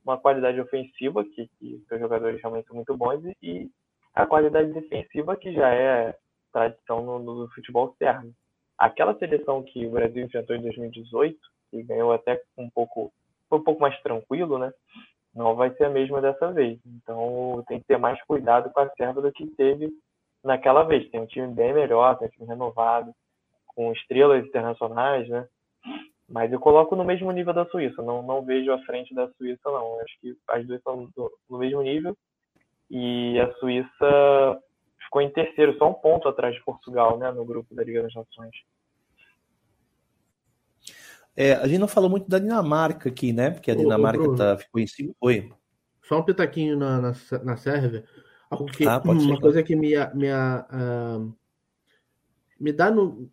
[0.04, 3.70] uma qualidade ofensiva que, que os jogadores realmente são muito bons e
[4.14, 6.16] a qualidade defensiva que já é
[6.52, 8.32] tradição no, no futebol sérvio.
[8.78, 11.38] Aquela seleção que o Brasil enfrentou em 2018,
[11.70, 13.12] que ganhou até um pouco
[13.48, 14.72] foi um pouco mais tranquilo, né?
[15.34, 16.78] Não vai ser a mesma dessa vez.
[16.86, 19.90] Então tem que ter mais cuidado com a Sérvia do que teve
[20.42, 21.08] naquela vez.
[21.10, 23.12] Tem um time bem melhor, tem um time renovado,
[23.68, 25.46] com estrelas internacionais, né?
[26.28, 28.02] Mas eu coloco no mesmo nível da Suíça.
[28.02, 29.94] Não, não vejo à frente da Suíça, não.
[29.94, 31.08] Eu acho que as duas estão
[31.48, 32.16] no mesmo nível.
[32.90, 34.60] E a Suíça
[35.04, 37.30] ficou em terceiro, só um ponto atrás de Portugal, né?
[37.30, 38.54] No grupo da Liga das Nações.
[41.40, 43.52] É, a gente não falou muito da Dinamarca aqui, né?
[43.52, 45.14] Porque a Dinamarca ô, tá, ficou em cima.
[45.20, 45.48] Oi.
[46.02, 47.12] Só um pitaquinho na, na,
[47.44, 48.04] na Sérvia.
[48.50, 51.32] Algo que, ah, uma ser, coisa que me, me, uh,
[52.58, 53.30] me dá no,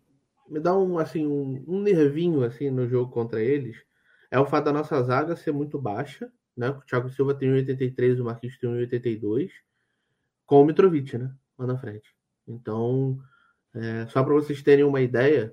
[0.48, 3.76] me dá um assim um, um, nervinho assim no jogo contra eles
[4.30, 6.70] é o fato da nossa zaga ser muito baixa, né?
[6.70, 9.50] O Thiago Silva tem 1,83, o Marquinhos tem 1,82,
[10.44, 11.34] com o Mitrovic, né?
[11.58, 12.14] Lá na frente.
[12.46, 13.18] Então,
[13.74, 15.52] é, só para vocês terem uma ideia,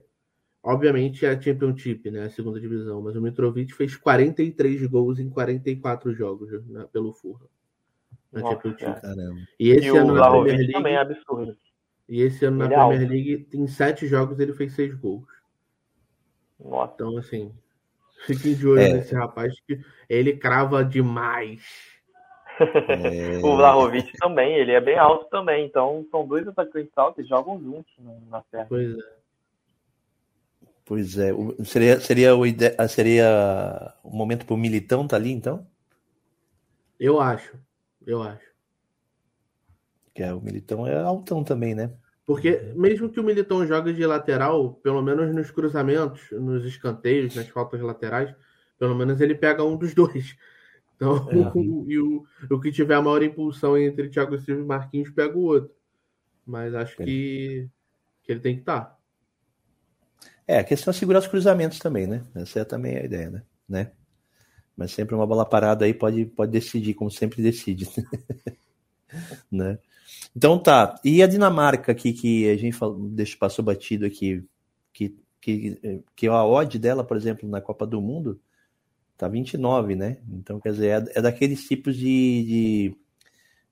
[0.65, 2.23] Obviamente é a Championship, né?
[2.23, 7.49] A segunda divisão, mas o Mitrovic fez 43 gols em 44 jogos né, pelo Fulham.
[8.31, 9.01] Na Nossa, Championship.
[9.01, 9.41] Caramba.
[9.59, 11.57] E esse e ano na Premier League também é absurdo.
[12.07, 15.27] E esse ano ele na é Premier League tem sete jogos ele fez seis gols.
[16.57, 16.93] Nossa.
[16.95, 17.53] Então assim,
[18.25, 18.93] fiquem de olho é.
[18.93, 21.61] nesse rapaz que ele crava demais.
[22.55, 23.39] É...
[23.43, 25.65] o Vlahovic também, ele é bem alto também.
[25.65, 27.91] Então são dois atacantes altos que jogam juntos
[28.29, 28.67] na Serra.
[28.69, 29.22] Pois é.
[30.85, 31.31] Pois é.
[31.63, 32.71] Seria, seria, o, ide...
[32.89, 35.65] seria o momento para o Militão tá ali, então?
[36.99, 37.57] Eu acho.
[38.05, 38.45] Eu acho.
[40.13, 41.91] Que é, o Militão é altão também, né?
[42.25, 47.47] Porque mesmo que o Militão jogue de lateral, pelo menos nos cruzamentos, nos escanteios, nas
[47.49, 48.33] faltas laterais,
[48.77, 50.35] pelo menos ele pega um dos dois.
[50.95, 51.35] Então, é.
[51.87, 55.43] e o, o que tiver a maior impulsão entre Thiago Silva e Marquinhos pega o
[55.43, 55.71] outro.
[56.45, 57.05] Mas acho é.
[57.05, 57.69] que,
[58.23, 58.81] que ele tem que estar.
[58.81, 58.92] Tá.
[60.47, 62.23] É, a questão é segurar os cruzamentos também, né?
[62.35, 63.43] Essa é também a ideia, né?
[63.67, 63.91] né?
[64.75, 67.87] Mas sempre uma bola parada aí pode, pode decidir, como sempre decide.
[69.51, 69.77] né?
[70.35, 70.99] Então tá.
[71.03, 74.43] E a Dinamarca aqui, que a gente falou, deixa, passou batido aqui,
[74.91, 78.39] que, que, que a odd dela, por exemplo, na Copa do Mundo,
[79.17, 80.17] tá 29, né?
[80.29, 82.95] Então, quer dizer, é, é daqueles tipos de, de,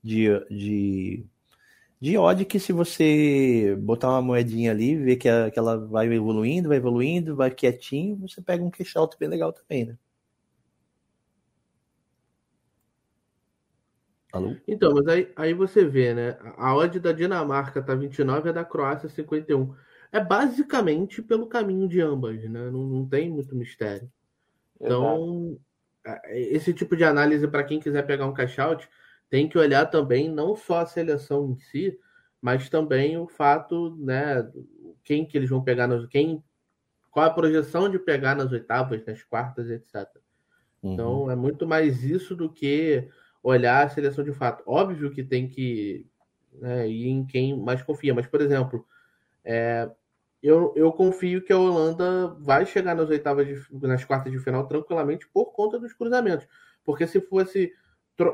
[0.04, 1.26] de, de
[2.02, 6.12] de odd que se você botar uma moedinha ali, ver que, a, que ela vai
[6.12, 9.98] evoluindo, vai evoluindo, vai quietinho, você pega um cash out bem legal também, né?
[14.34, 14.56] Alô?
[14.68, 16.38] Então, mas aí, aí você vê, né?
[16.58, 19.76] A odd da Dinamarca tá 29 e a da Croácia 51.
[20.12, 22.72] É basicamente pelo caminho de ambas, né?
[22.72, 24.12] Não, não tem muito mistério.
[24.80, 25.60] Então,
[26.04, 26.26] Exato.
[26.26, 28.90] É, esse tipo de análise, para quem quiser pegar um cash out,
[29.32, 31.98] tem que olhar também não só a seleção em si,
[32.42, 34.46] mas também o fato, né,
[35.06, 36.44] quem que eles vão pegar nas quem
[37.10, 40.06] qual a projeção de pegar nas oitavas, nas quartas, etc.
[40.84, 40.94] Uhum.
[40.94, 43.08] Então é muito mais isso do que
[43.42, 44.64] olhar a seleção de fato.
[44.68, 46.06] Óbvio que tem que
[46.54, 48.86] né, ir em quem mais confia, mas por exemplo,
[49.46, 49.90] é,
[50.44, 54.68] eu, eu confio que a Holanda vai chegar nas oitavas, de, nas quartas de final
[54.68, 56.46] tranquilamente por conta dos cruzamentos,
[56.84, 57.72] porque se fosse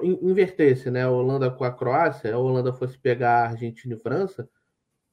[0.03, 4.49] invertesse, né, a Holanda com a Croácia, a Holanda fosse pegar a Argentina e França,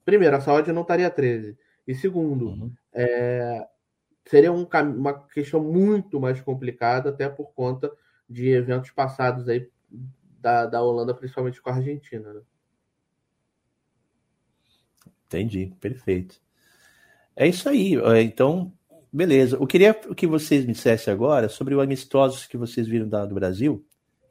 [0.05, 1.57] primeiro, a saúde não estaria 13.
[1.87, 2.73] E segundo, uhum.
[2.93, 3.67] é,
[4.27, 7.93] seria um, uma questão muito mais complicada, até por conta
[8.29, 9.69] de eventos passados aí
[10.41, 12.33] da, da Holanda, principalmente com a Argentina.
[12.33, 12.41] Né?
[15.27, 16.41] Entendi, perfeito.
[17.37, 17.95] É isso aí.
[18.23, 18.73] Então,
[19.13, 19.57] beleza.
[19.57, 23.35] Eu queria que vocês me dissessem agora sobre o amistosos que vocês viram da, do
[23.35, 23.85] Brasil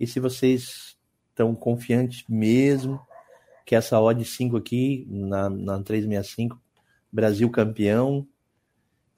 [0.04, 0.98] e se vocês
[1.30, 3.02] estão confiantes mesmo
[3.66, 6.62] que essa odd 5 aqui, na, na 365,
[7.12, 8.28] Brasil campeão,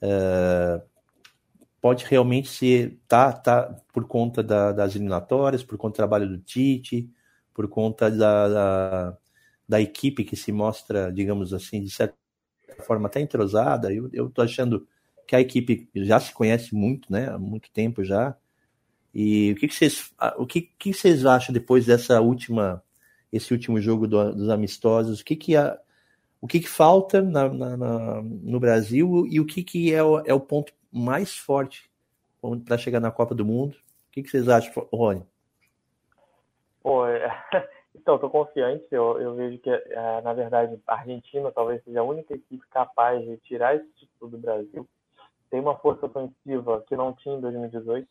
[0.01, 0.81] uh,
[1.81, 6.37] pode realmente ser, tá, tá por conta da, das eliminatórias, por conta do trabalho do
[6.37, 7.09] Tite,
[7.53, 9.17] por conta da, da,
[9.67, 12.15] da, equipe que se mostra, digamos assim, de certa
[12.81, 13.91] forma até entrosada.
[13.91, 14.87] Eu, eu tô achando
[15.27, 18.37] que a equipe já se conhece muito, né, há muito tempo já,
[19.15, 22.83] e o que, que vocês, o que, que vocês acham depois dessa última,
[23.31, 25.21] esse último jogo do, dos amistosos?
[25.21, 25.79] O que que a,
[26.41, 30.19] o que, que falta na, na, na, no Brasil e o que, que é, o,
[30.25, 31.89] é o ponto mais forte
[32.65, 33.77] para chegar na Copa do Mundo?
[34.09, 35.25] O que, que vocês acham, Rony?
[37.07, 37.31] É...
[37.95, 38.85] então, estou confiante.
[38.91, 43.23] Eu, eu vejo que, é, na verdade, a Argentina talvez seja a única equipe capaz
[43.23, 44.85] de tirar esse título do Brasil.
[45.49, 48.05] Tem uma força ofensiva que não tinha em 2018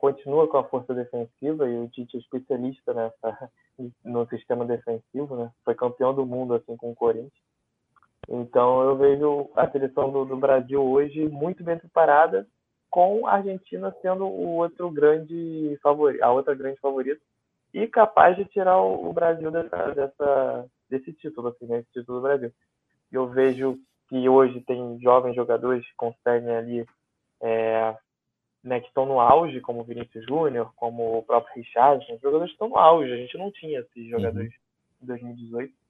[0.00, 3.50] continua com a força defensiva e o Tite é especialista nessa
[4.02, 5.50] no sistema defensivo, né?
[5.62, 7.32] Foi campeão do mundo assim com o Corinthians.
[8.28, 12.46] Então eu vejo a seleção do, do Brasil hoje muito bem preparada,
[12.88, 17.20] com a Argentina sendo o outro grande favorito, a outra grande favorita
[17.72, 21.80] e capaz de tirar o, o Brasil dessa, dessa, desse título, assim, né?
[21.80, 22.52] Esse título do Brasil.
[23.12, 26.86] Eu vejo que hoje tem jovens jogadores que conseguem ali
[27.42, 27.94] é,
[28.62, 32.52] né, que estão no auge, como o Vinícius Júnior, como o próprio Richard, os jogadores
[32.52, 33.12] estão no auge.
[33.12, 34.10] A gente não tinha esses uhum.
[34.10, 35.04] jogadores uhum.
[35.04, 35.80] em 2018.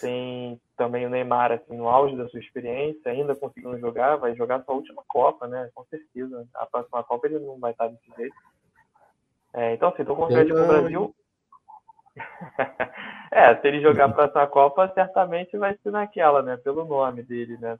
[0.00, 4.62] Tem também o Neymar assim, no auge da sua experiência, ainda conseguindo jogar, vai jogar
[4.62, 5.70] sua última Copa, né?
[5.74, 6.46] Com certeza.
[6.54, 8.36] A próxima Copa ele não vai estar desse jeito.
[9.54, 11.14] É, então, assim, estou confiante com o Brasil.
[13.32, 16.56] é, se ele jogar a próxima Copa, certamente vai ser naquela, né?
[16.58, 17.76] Pelo nome dele, né?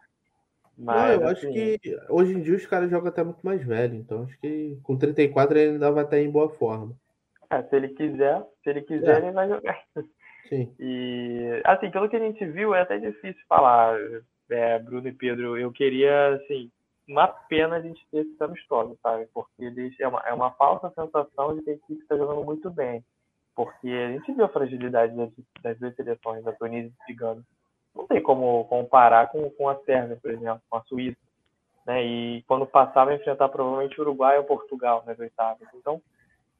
[0.79, 1.49] Mas, não, eu assim...
[1.49, 4.79] acho que hoje em dia os caras jogam até muito mais velho, então acho que
[4.85, 6.95] com 34 ele ainda vai estar em boa forma.
[7.51, 9.27] É, se ele quiser, se ele quiser, é.
[9.27, 9.83] ele vai jogar.
[10.49, 10.73] Sim.
[10.79, 13.99] E assim, pelo que a gente viu, é até difícil falar,
[14.51, 15.59] é, Bruno e Pedro.
[15.59, 16.71] Eu queria, assim,
[17.07, 19.27] uma pena a gente ter esse amistoso, sabe?
[19.35, 22.71] Porque eles, é, uma, é uma falsa sensação de que a equipe está jogando muito
[22.71, 23.05] bem.
[23.55, 25.31] Porque a gente viu a fragilidade das,
[25.62, 27.45] das duas seleções, da Tunísia e Cigano
[27.99, 31.19] não tem como comparar com, com a Sérvia, por exemplo, com a Suíça.
[31.85, 32.05] Né?
[32.05, 35.67] E quando passar vai enfrentar provavelmente Uruguai ou Portugal nas oitavas.
[35.75, 36.01] Então,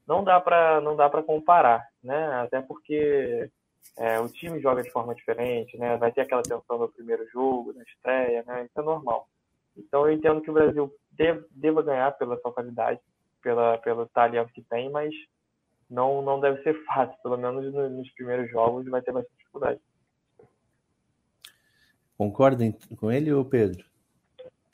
[0.05, 2.41] não dá para não dá para comparar, né?
[2.41, 3.49] Até porque
[3.97, 5.95] é, o time joga de forma diferente, né?
[5.97, 8.65] Vai ter aquela tensão no primeiro jogo, na estreia, né?
[8.65, 9.27] Isso é normal.
[9.77, 12.99] Então eu entendo que o Brasil deve, deva ganhar pela sua qualidade,
[13.41, 15.13] pela pelo talento que tem, mas
[15.89, 17.15] não não deve ser fácil.
[17.21, 19.79] Pelo menos nos primeiros jogos vai ter bastante dificuldade.
[22.19, 23.85] Concordem com ele ou Pedro?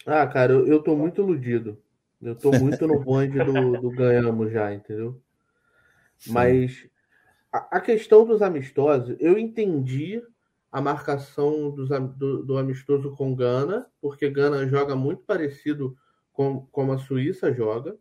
[0.04, 1.80] Ah, cara, eu, eu tô muito iludido.
[2.20, 5.22] Eu tô muito no bonde do, do ganhamos já, entendeu?
[6.18, 6.32] Sim.
[6.32, 6.90] Mas
[7.54, 10.24] a, a, questão dos amistosos, eu entendi
[10.72, 15.96] a marcação dos, do, do amistoso com Gana, porque Gana joga muito parecido
[16.34, 17.96] com como a Suíça joga.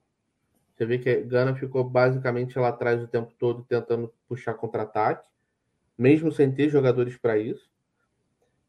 [0.74, 5.28] Você vê que Gana ficou basicamente lá atrás o tempo todo tentando puxar contra-ataque,
[5.98, 7.73] mesmo sem ter jogadores para isso.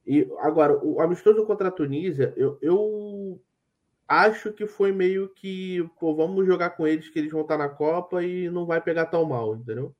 [0.05, 3.41] E agora, o amistoso contra a Tunísia, eu, eu
[4.07, 7.69] acho que foi meio que, pô, vamos jogar com eles que eles vão estar na
[7.69, 9.95] Copa e não vai pegar tão mal, entendeu?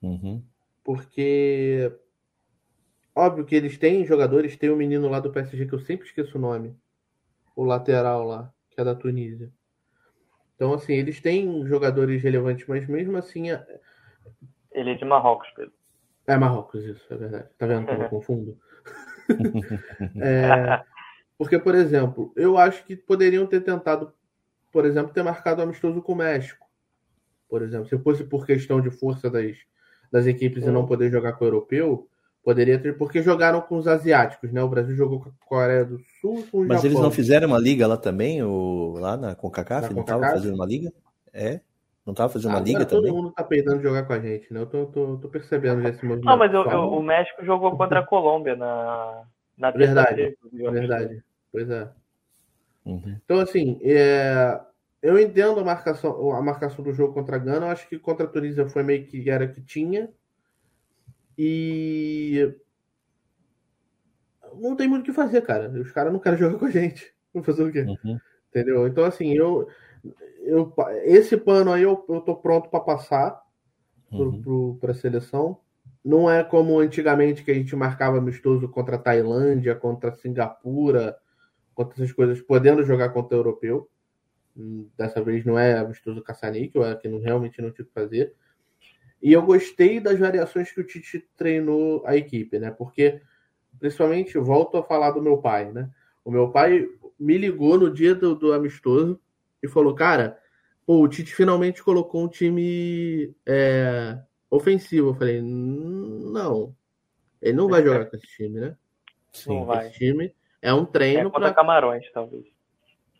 [0.00, 0.42] Uhum.
[0.84, 1.92] Porque
[3.14, 6.38] óbvio que eles têm jogadores, tem um menino lá do PSG que eu sempre esqueço
[6.38, 6.76] o nome,
[7.56, 9.50] o lateral lá, que é da Tunísia.
[10.54, 13.50] Então, assim, eles têm jogadores relevantes, mas mesmo assim.
[13.50, 13.80] É...
[14.72, 15.72] Ele é de Marrocos, Pedro.
[16.26, 17.48] É Marrocos, isso, é verdade.
[17.58, 18.58] Tá vendo como eu confundo?
[20.20, 20.82] É,
[21.38, 24.12] porque, por exemplo, eu acho que poderiam ter tentado,
[24.72, 26.66] por exemplo, ter marcado amistoso com o México.
[27.48, 29.56] Por exemplo, se fosse por questão de força das,
[30.10, 30.86] das equipes e não hum.
[30.86, 32.08] poder jogar com o europeu,
[32.42, 34.62] poderia ter, porque jogaram com os asiáticos, né?
[34.62, 36.90] O Brasil jogou com a Coreia do Sul com o Mas Japão.
[36.90, 39.88] eles não fizeram uma liga lá também, o, lá na CONCACAF?
[39.88, 40.92] Na não estavam fazendo uma liga?
[41.32, 41.60] É?
[42.06, 43.10] Não estava fazendo uma liga todo também?
[43.10, 44.60] Todo mundo tá peidando jogar com a gente, né?
[44.60, 46.24] Eu tô, tô, tô percebendo esse movimento.
[46.24, 49.24] Não, mas eu, eu, o México jogou contra a Colômbia na,
[49.58, 51.24] na Verdade, verdade.
[51.50, 51.88] Pois é.
[52.84, 53.18] Uhum.
[53.24, 54.60] Então, assim, é...
[55.02, 57.66] eu entendo a marcação, a marcação do jogo contra a Gana.
[57.66, 60.08] Eu acho que contra a Tunísia foi meio que era que tinha.
[61.36, 62.54] E
[64.54, 65.68] não tem muito o que fazer, cara.
[65.70, 67.12] Os caras não querem jogar com a gente.
[67.34, 67.80] Vou fazer o quê?
[67.80, 68.16] Uhum.
[68.48, 68.86] Entendeu?
[68.86, 69.68] Então, assim, eu,
[70.46, 70.72] eu
[71.04, 73.42] esse pano aí eu, eu tô pronto para passar
[74.10, 74.78] uhum.
[74.80, 75.58] para a seleção.
[76.04, 81.16] Não é como antigamente que a gente marcava amistoso contra a Tailândia, contra a Singapura,
[81.74, 83.88] contra essas coisas, podendo jogar contra o europeu.
[84.56, 88.34] Hum, dessa vez não é amistoso caça-níquel, é que não, realmente não tinha que fazer.
[89.20, 92.70] E eu gostei das variações que o Tite treinou a equipe, né?
[92.70, 93.20] Porque,
[93.78, 95.90] principalmente, volto a falar do meu pai, né?
[96.24, 96.88] O meu pai
[97.18, 99.20] me ligou no dia do, do amistoso
[99.66, 100.38] e falou: Cara,
[100.86, 104.18] pô, o Tite finalmente colocou um time é,
[104.50, 105.10] ofensivo.
[105.10, 106.74] Eu falei: Não,
[107.40, 108.76] ele não vai jogar com esse time, né?
[109.32, 109.88] Sim, não vai.
[109.88, 111.28] Esse time é um treino.
[111.28, 112.44] É para Camarões, talvez.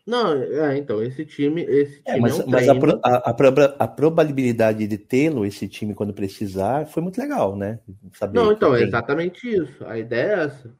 [0.07, 1.63] Não, é, então, esse time.
[1.63, 4.97] Esse é, time é, mas, é um mas a, pro, a, a, a, probabilidade de
[4.97, 7.79] tê-lo, esse time, quando precisar, foi muito legal, né?
[8.13, 9.85] Saber não, então, é exatamente isso.
[9.85, 10.73] A ideia é essa.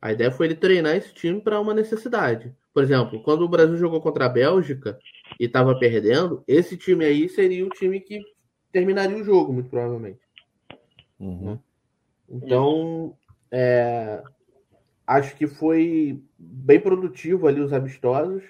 [0.00, 2.54] A ideia foi ele treinar esse time para uma necessidade.
[2.72, 4.98] Por exemplo, quando o Brasil jogou contra a Bélgica
[5.38, 8.20] e estava perdendo, esse time aí seria o time que
[8.70, 10.20] terminaria o jogo, muito provavelmente.
[11.18, 11.52] Uhum.
[11.52, 11.58] Né?
[12.28, 13.16] Então,
[13.50, 14.22] é,
[15.06, 18.44] acho que foi bem produtivo ali os amistosos.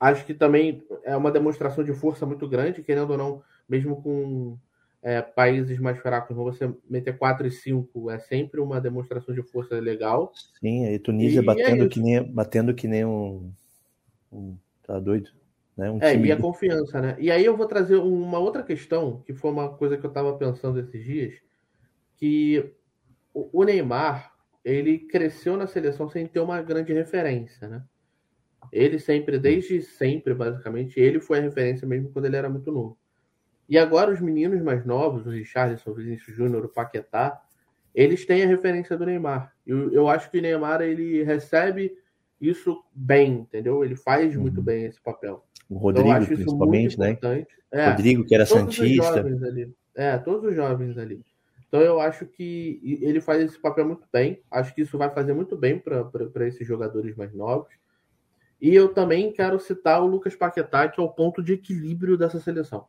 [0.00, 4.58] Acho que também é uma demonstração de força muito grande, querendo ou não, mesmo com
[5.04, 9.78] é, países mais fracos, você meter 4 e 5 é sempre uma demonstração de força
[9.78, 10.32] legal.
[10.58, 13.52] Sim, aí Tunísia e é batendo, é que nem, batendo que nem um.
[14.32, 15.28] um tá doido?
[15.76, 15.90] Né?
[15.90, 17.16] Um é, e a confiança, né?
[17.18, 20.38] E aí eu vou trazer uma outra questão, que foi uma coisa que eu estava
[20.38, 21.34] pensando esses dias,
[22.16, 22.72] que
[23.34, 24.32] o Neymar,
[24.64, 27.84] ele cresceu na seleção sem ter uma grande referência, né?
[28.72, 32.96] Ele sempre, desde sempre, basicamente, ele foi a referência mesmo quando ele era muito novo.
[33.68, 37.40] E agora os meninos mais novos, o Richardson, o Vinícius Júnior, o Paquetá,
[37.94, 39.52] eles têm a referência do Neymar.
[39.66, 41.96] Eu, eu acho que o Neymar ele recebe
[42.40, 43.84] isso bem, entendeu?
[43.84, 44.42] Ele faz uhum.
[44.42, 45.44] muito bem esse papel.
[45.68, 47.16] O Rodrigo, então, principalmente, né?
[47.70, 49.24] É, Rodrigo, que era Santista.
[49.94, 51.24] É, todos os jovens ali.
[51.68, 54.40] Então eu acho que ele faz esse papel muito bem.
[54.50, 57.72] Acho que isso vai fazer muito bem para esses jogadores mais novos.
[58.60, 62.38] E eu também quero citar o Lucas Paquetá, que é o ponto de equilíbrio dessa
[62.38, 62.86] seleção.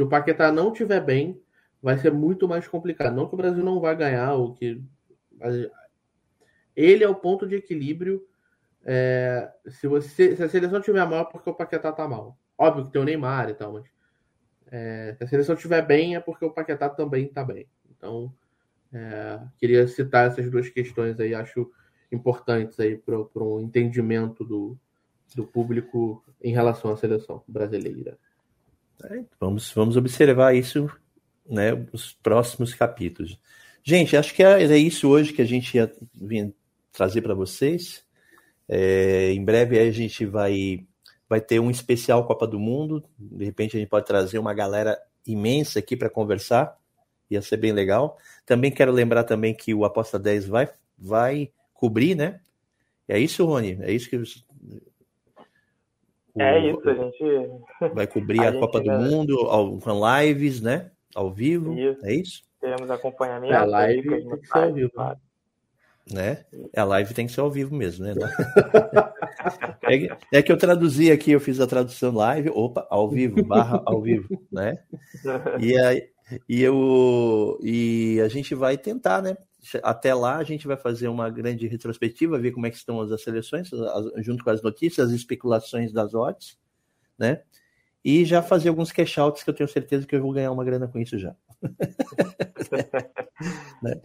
[0.00, 1.38] Se o Paquetá não tiver bem,
[1.82, 3.14] vai ser muito mais complicado.
[3.14, 4.82] Não que o Brasil não vai ganhar, o que
[6.74, 8.26] ele é o ponto de equilíbrio.
[8.82, 9.52] É...
[9.68, 12.38] se você se a seleção tiver mal, é porque o Paquetá tá mal.
[12.56, 13.84] Óbvio que tem o Neymar e tal, mas
[14.68, 15.14] é...
[15.18, 17.68] se a seleção tiver bem, é porque o Paquetá também tá bem.
[17.90, 18.32] Então,
[18.94, 19.38] é...
[19.58, 21.70] queria citar essas duas questões aí, acho
[22.10, 24.78] importantes aí para o entendimento do,
[25.36, 28.16] do público em relação à seleção brasileira.
[29.04, 30.90] É, vamos, vamos observar isso,
[31.48, 33.38] né, os próximos capítulos.
[33.82, 35.90] Gente, acho que é, é isso hoje que a gente ia
[36.92, 38.04] trazer para vocês.
[38.68, 40.86] É, em breve a gente vai,
[41.28, 43.02] vai ter um especial Copa do Mundo.
[43.18, 46.76] De repente a gente pode trazer uma galera imensa aqui para conversar.
[47.30, 48.18] Ia ser bem legal.
[48.44, 52.40] Também quero lembrar também que o Aposta 10 vai, vai cobrir, né?
[53.08, 53.78] É isso, Rony?
[53.80, 54.22] É isso que
[56.38, 57.94] é isso, a gente.
[57.94, 60.90] Vai cobrir a, a Copa do Mundo ao, com lives, né?
[61.14, 61.76] Ao vivo.
[61.76, 62.06] Isso.
[62.06, 62.42] É isso?
[62.60, 63.52] Teremos acompanhamento.
[63.52, 64.90] É, a live tem que ser ao vivo.
[64.90, 65.18] Claro.
[66.12, 66.44] Né?
[66.76, 68.14] A live tem que ser ao vivo mesmo, né?
[70.32, 73.80] é, é, que eu traduzi aqui, eu fiz a tradução live, opa, ao vivo, barra
[73.86, 74.78] ao vivo, né?
[75.60, 76.08] E aí,
[76.48, 79.36] e eu e a gente vai tentar, né?
[79.82, 83.22] Até lá a gente vai fazer uma grande retrospectiva, ver como é que estão as
[83.22, 83.70] seleções,
[84.18, 86.58] junto com as notícias, as especulações das odds,
[87.18, 87.42] né?
[88.04, 90.64] E já fazer alguns cash outs que eu tenho certeza que eu vou ganhar uma
[90.64, 91.36] grana com isso já.
[93.82, 94.00] né?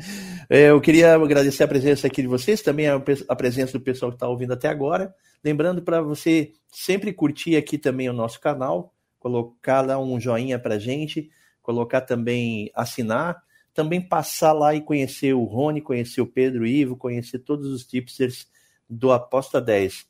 [0.49, 4.17] É, eu queria agradecer a presença aqui de vocês, também a presença do pessoal que
[4.17, 5.15] está ouvindo até agora.
[5.43, 10.77] Lembrando para você sempre curtir aqui também o nosso canal, colocar lá um joinha para
[10.77, 11.29] gente,
[11.61, 13.44] colocar também, assinar
[13.75, 17.85] também passar lá e conhecer o Rony, conhecer o Pedro o Ivo, conhecer todos os
[17.85, 18.49] tipsters
[18.89, 20.07] do Aposta 10.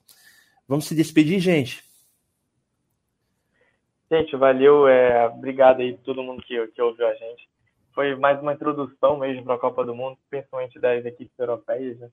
[0.67, 1.83] Vamos se despedir, gente.
[4.09, 4.87] Gente, valeu.
[4.87, 7.49] É, obrigado aí todo mundo que, que ouviu a gente.
[7.93, 11.97] Foi mais uma introdução mesmo para a Copa do Mundo, principalmente das equipes europeias.
[11.97, 12.09] Né?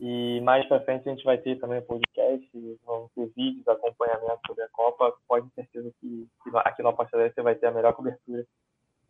[0.00, 2.48] E mais para frente a gente vai ter também podcast,
[2.86, 5.12] vamos ter vídeos, acompanhamento sobre a Copa.
[5.28, 8.46] Pode ter certeza que, que aqui no Aposta 10 você vai ter a melhor cobertura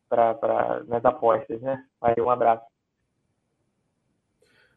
[0.09, 1.83] para nas apostas, né?
[2.01, 2.65] Aí um abraço.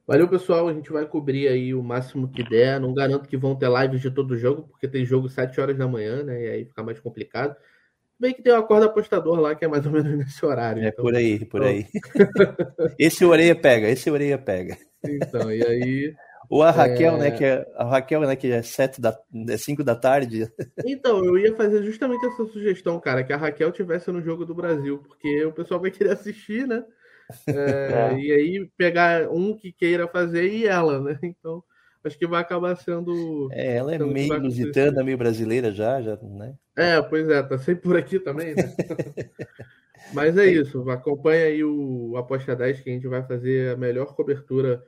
[0.10, 0.68] Valeu, pessoal.
[0.68, 2.80] A gente vai cobrir aí o máximo que der.
[2.80, 5.88] Não garanto que vão ter lives de todo jogo, porque tem jogo 7 horas da
[5.88, 6.46] manhã, né?
[6.46, 7.56] E aí fica mais complicado.
[8.20, 10.84] Bem que tem uma corda apostador lá que é mais ou menos nesse horário.
[10.84, 11.06] É então...
[11.06, 11.86] por aí, por aí.
[12.98, 14.78] esse orelha pega, esse orelha pega.
[15.06, 16.16] Então, e aí.
[16.50, 17.20] Ou a Raquel, é...
[17.20, 17.32] né?
[17.32, 20.52] Que é, a Raquel, né, que é sete da, é 5 da tarde.
[20.84, 24.56] Então, eu ia fazer justamente essa sugestão, cara, que a Raquel tivesse no jogo do
[24.56, 26.84] Brasil, porque o pessoal vai querer assistir, né?
[27.48, 28.20] É, é.
[28.20, 31.20] E aí pegar um que queira fazer e ela, né?
[31.22, 31.64] Então,
[32.04, 33.50] acho que vai acabar sendo.
[33.52, 36.56] É, ela é meio lusitana, meio brasileira já, já, né?
[36.76, 38.64] É, pois é, tá sempre por aqui também, né?
[40.14, 44.16] Mas é isso, acompanha aí o Aposta 10 que a gente vai fazer a melhor
[44.16, 44.82] cobertura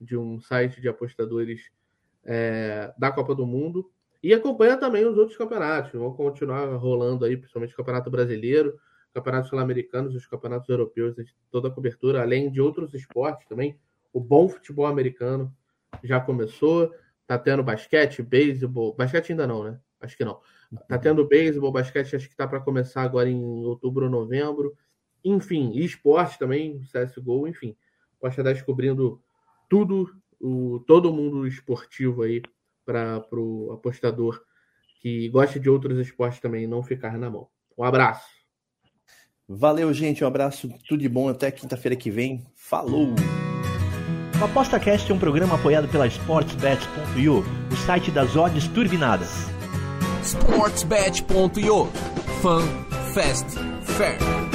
[0.00, 1.70] de um site de apostadores
[2.24, 3.90] é, da Copa do Mundo.
[4.22, 5.92] E acompanha também os outros campeonatos.
[5.92, 8.78] Vão continuar rolando aí, principalmente o Campeonato Brasileiro,
[9.14, 11.16] campeonatos sul-americanos, os campeonatos europeus,
[11.50, 13.78] toda a cobertura, além de outros esportes também.
[14.12, 15.54] O bom futebol americano
[16.02, 16.92] já começou.
[17.26, 18.94] Tá tendo basquete, beisebol.
[18.94, 19.78] Basquete ainda não, né?
[20.00, 20.40] Acho que não.
[20.88, 21.00] Tá uhum.
[21.00, 24.76] tendo beisebol, basquete, acho que tá para começar agora em outubro ou novembro.
[25.24, 27.76] Enfim, esporte também, CSGO, enfim.
[28.20, 29.22] Pode estar descobrindo
[29.68, 30.10] tudo,
[30.40, 32.42] o, todo mundo esportivo aí
[32.84, 34.42] para o apostador
[35.00, 37.48] que gosta de outros esportes também não ficar na mão.
[37.76, 38.26] Um abraço.
[39.48, 40.24] Valeu, gente.
[40.24, 41.28] Um abraço, tudo de bom.
[41.28, 42.44] Até quinta-feira que vem.
[42.54, 43.14] Falou!
[44.40, 47.42] O ApostaCast é um programa apoiado pela SportsBet.io,
[47.72, 49.30] o site das odds turbinadas.
[50.22, 51.86] SportsBet.io
[52.40, 52.62] Fun,
[53.14, 54.47] Fast, Fair.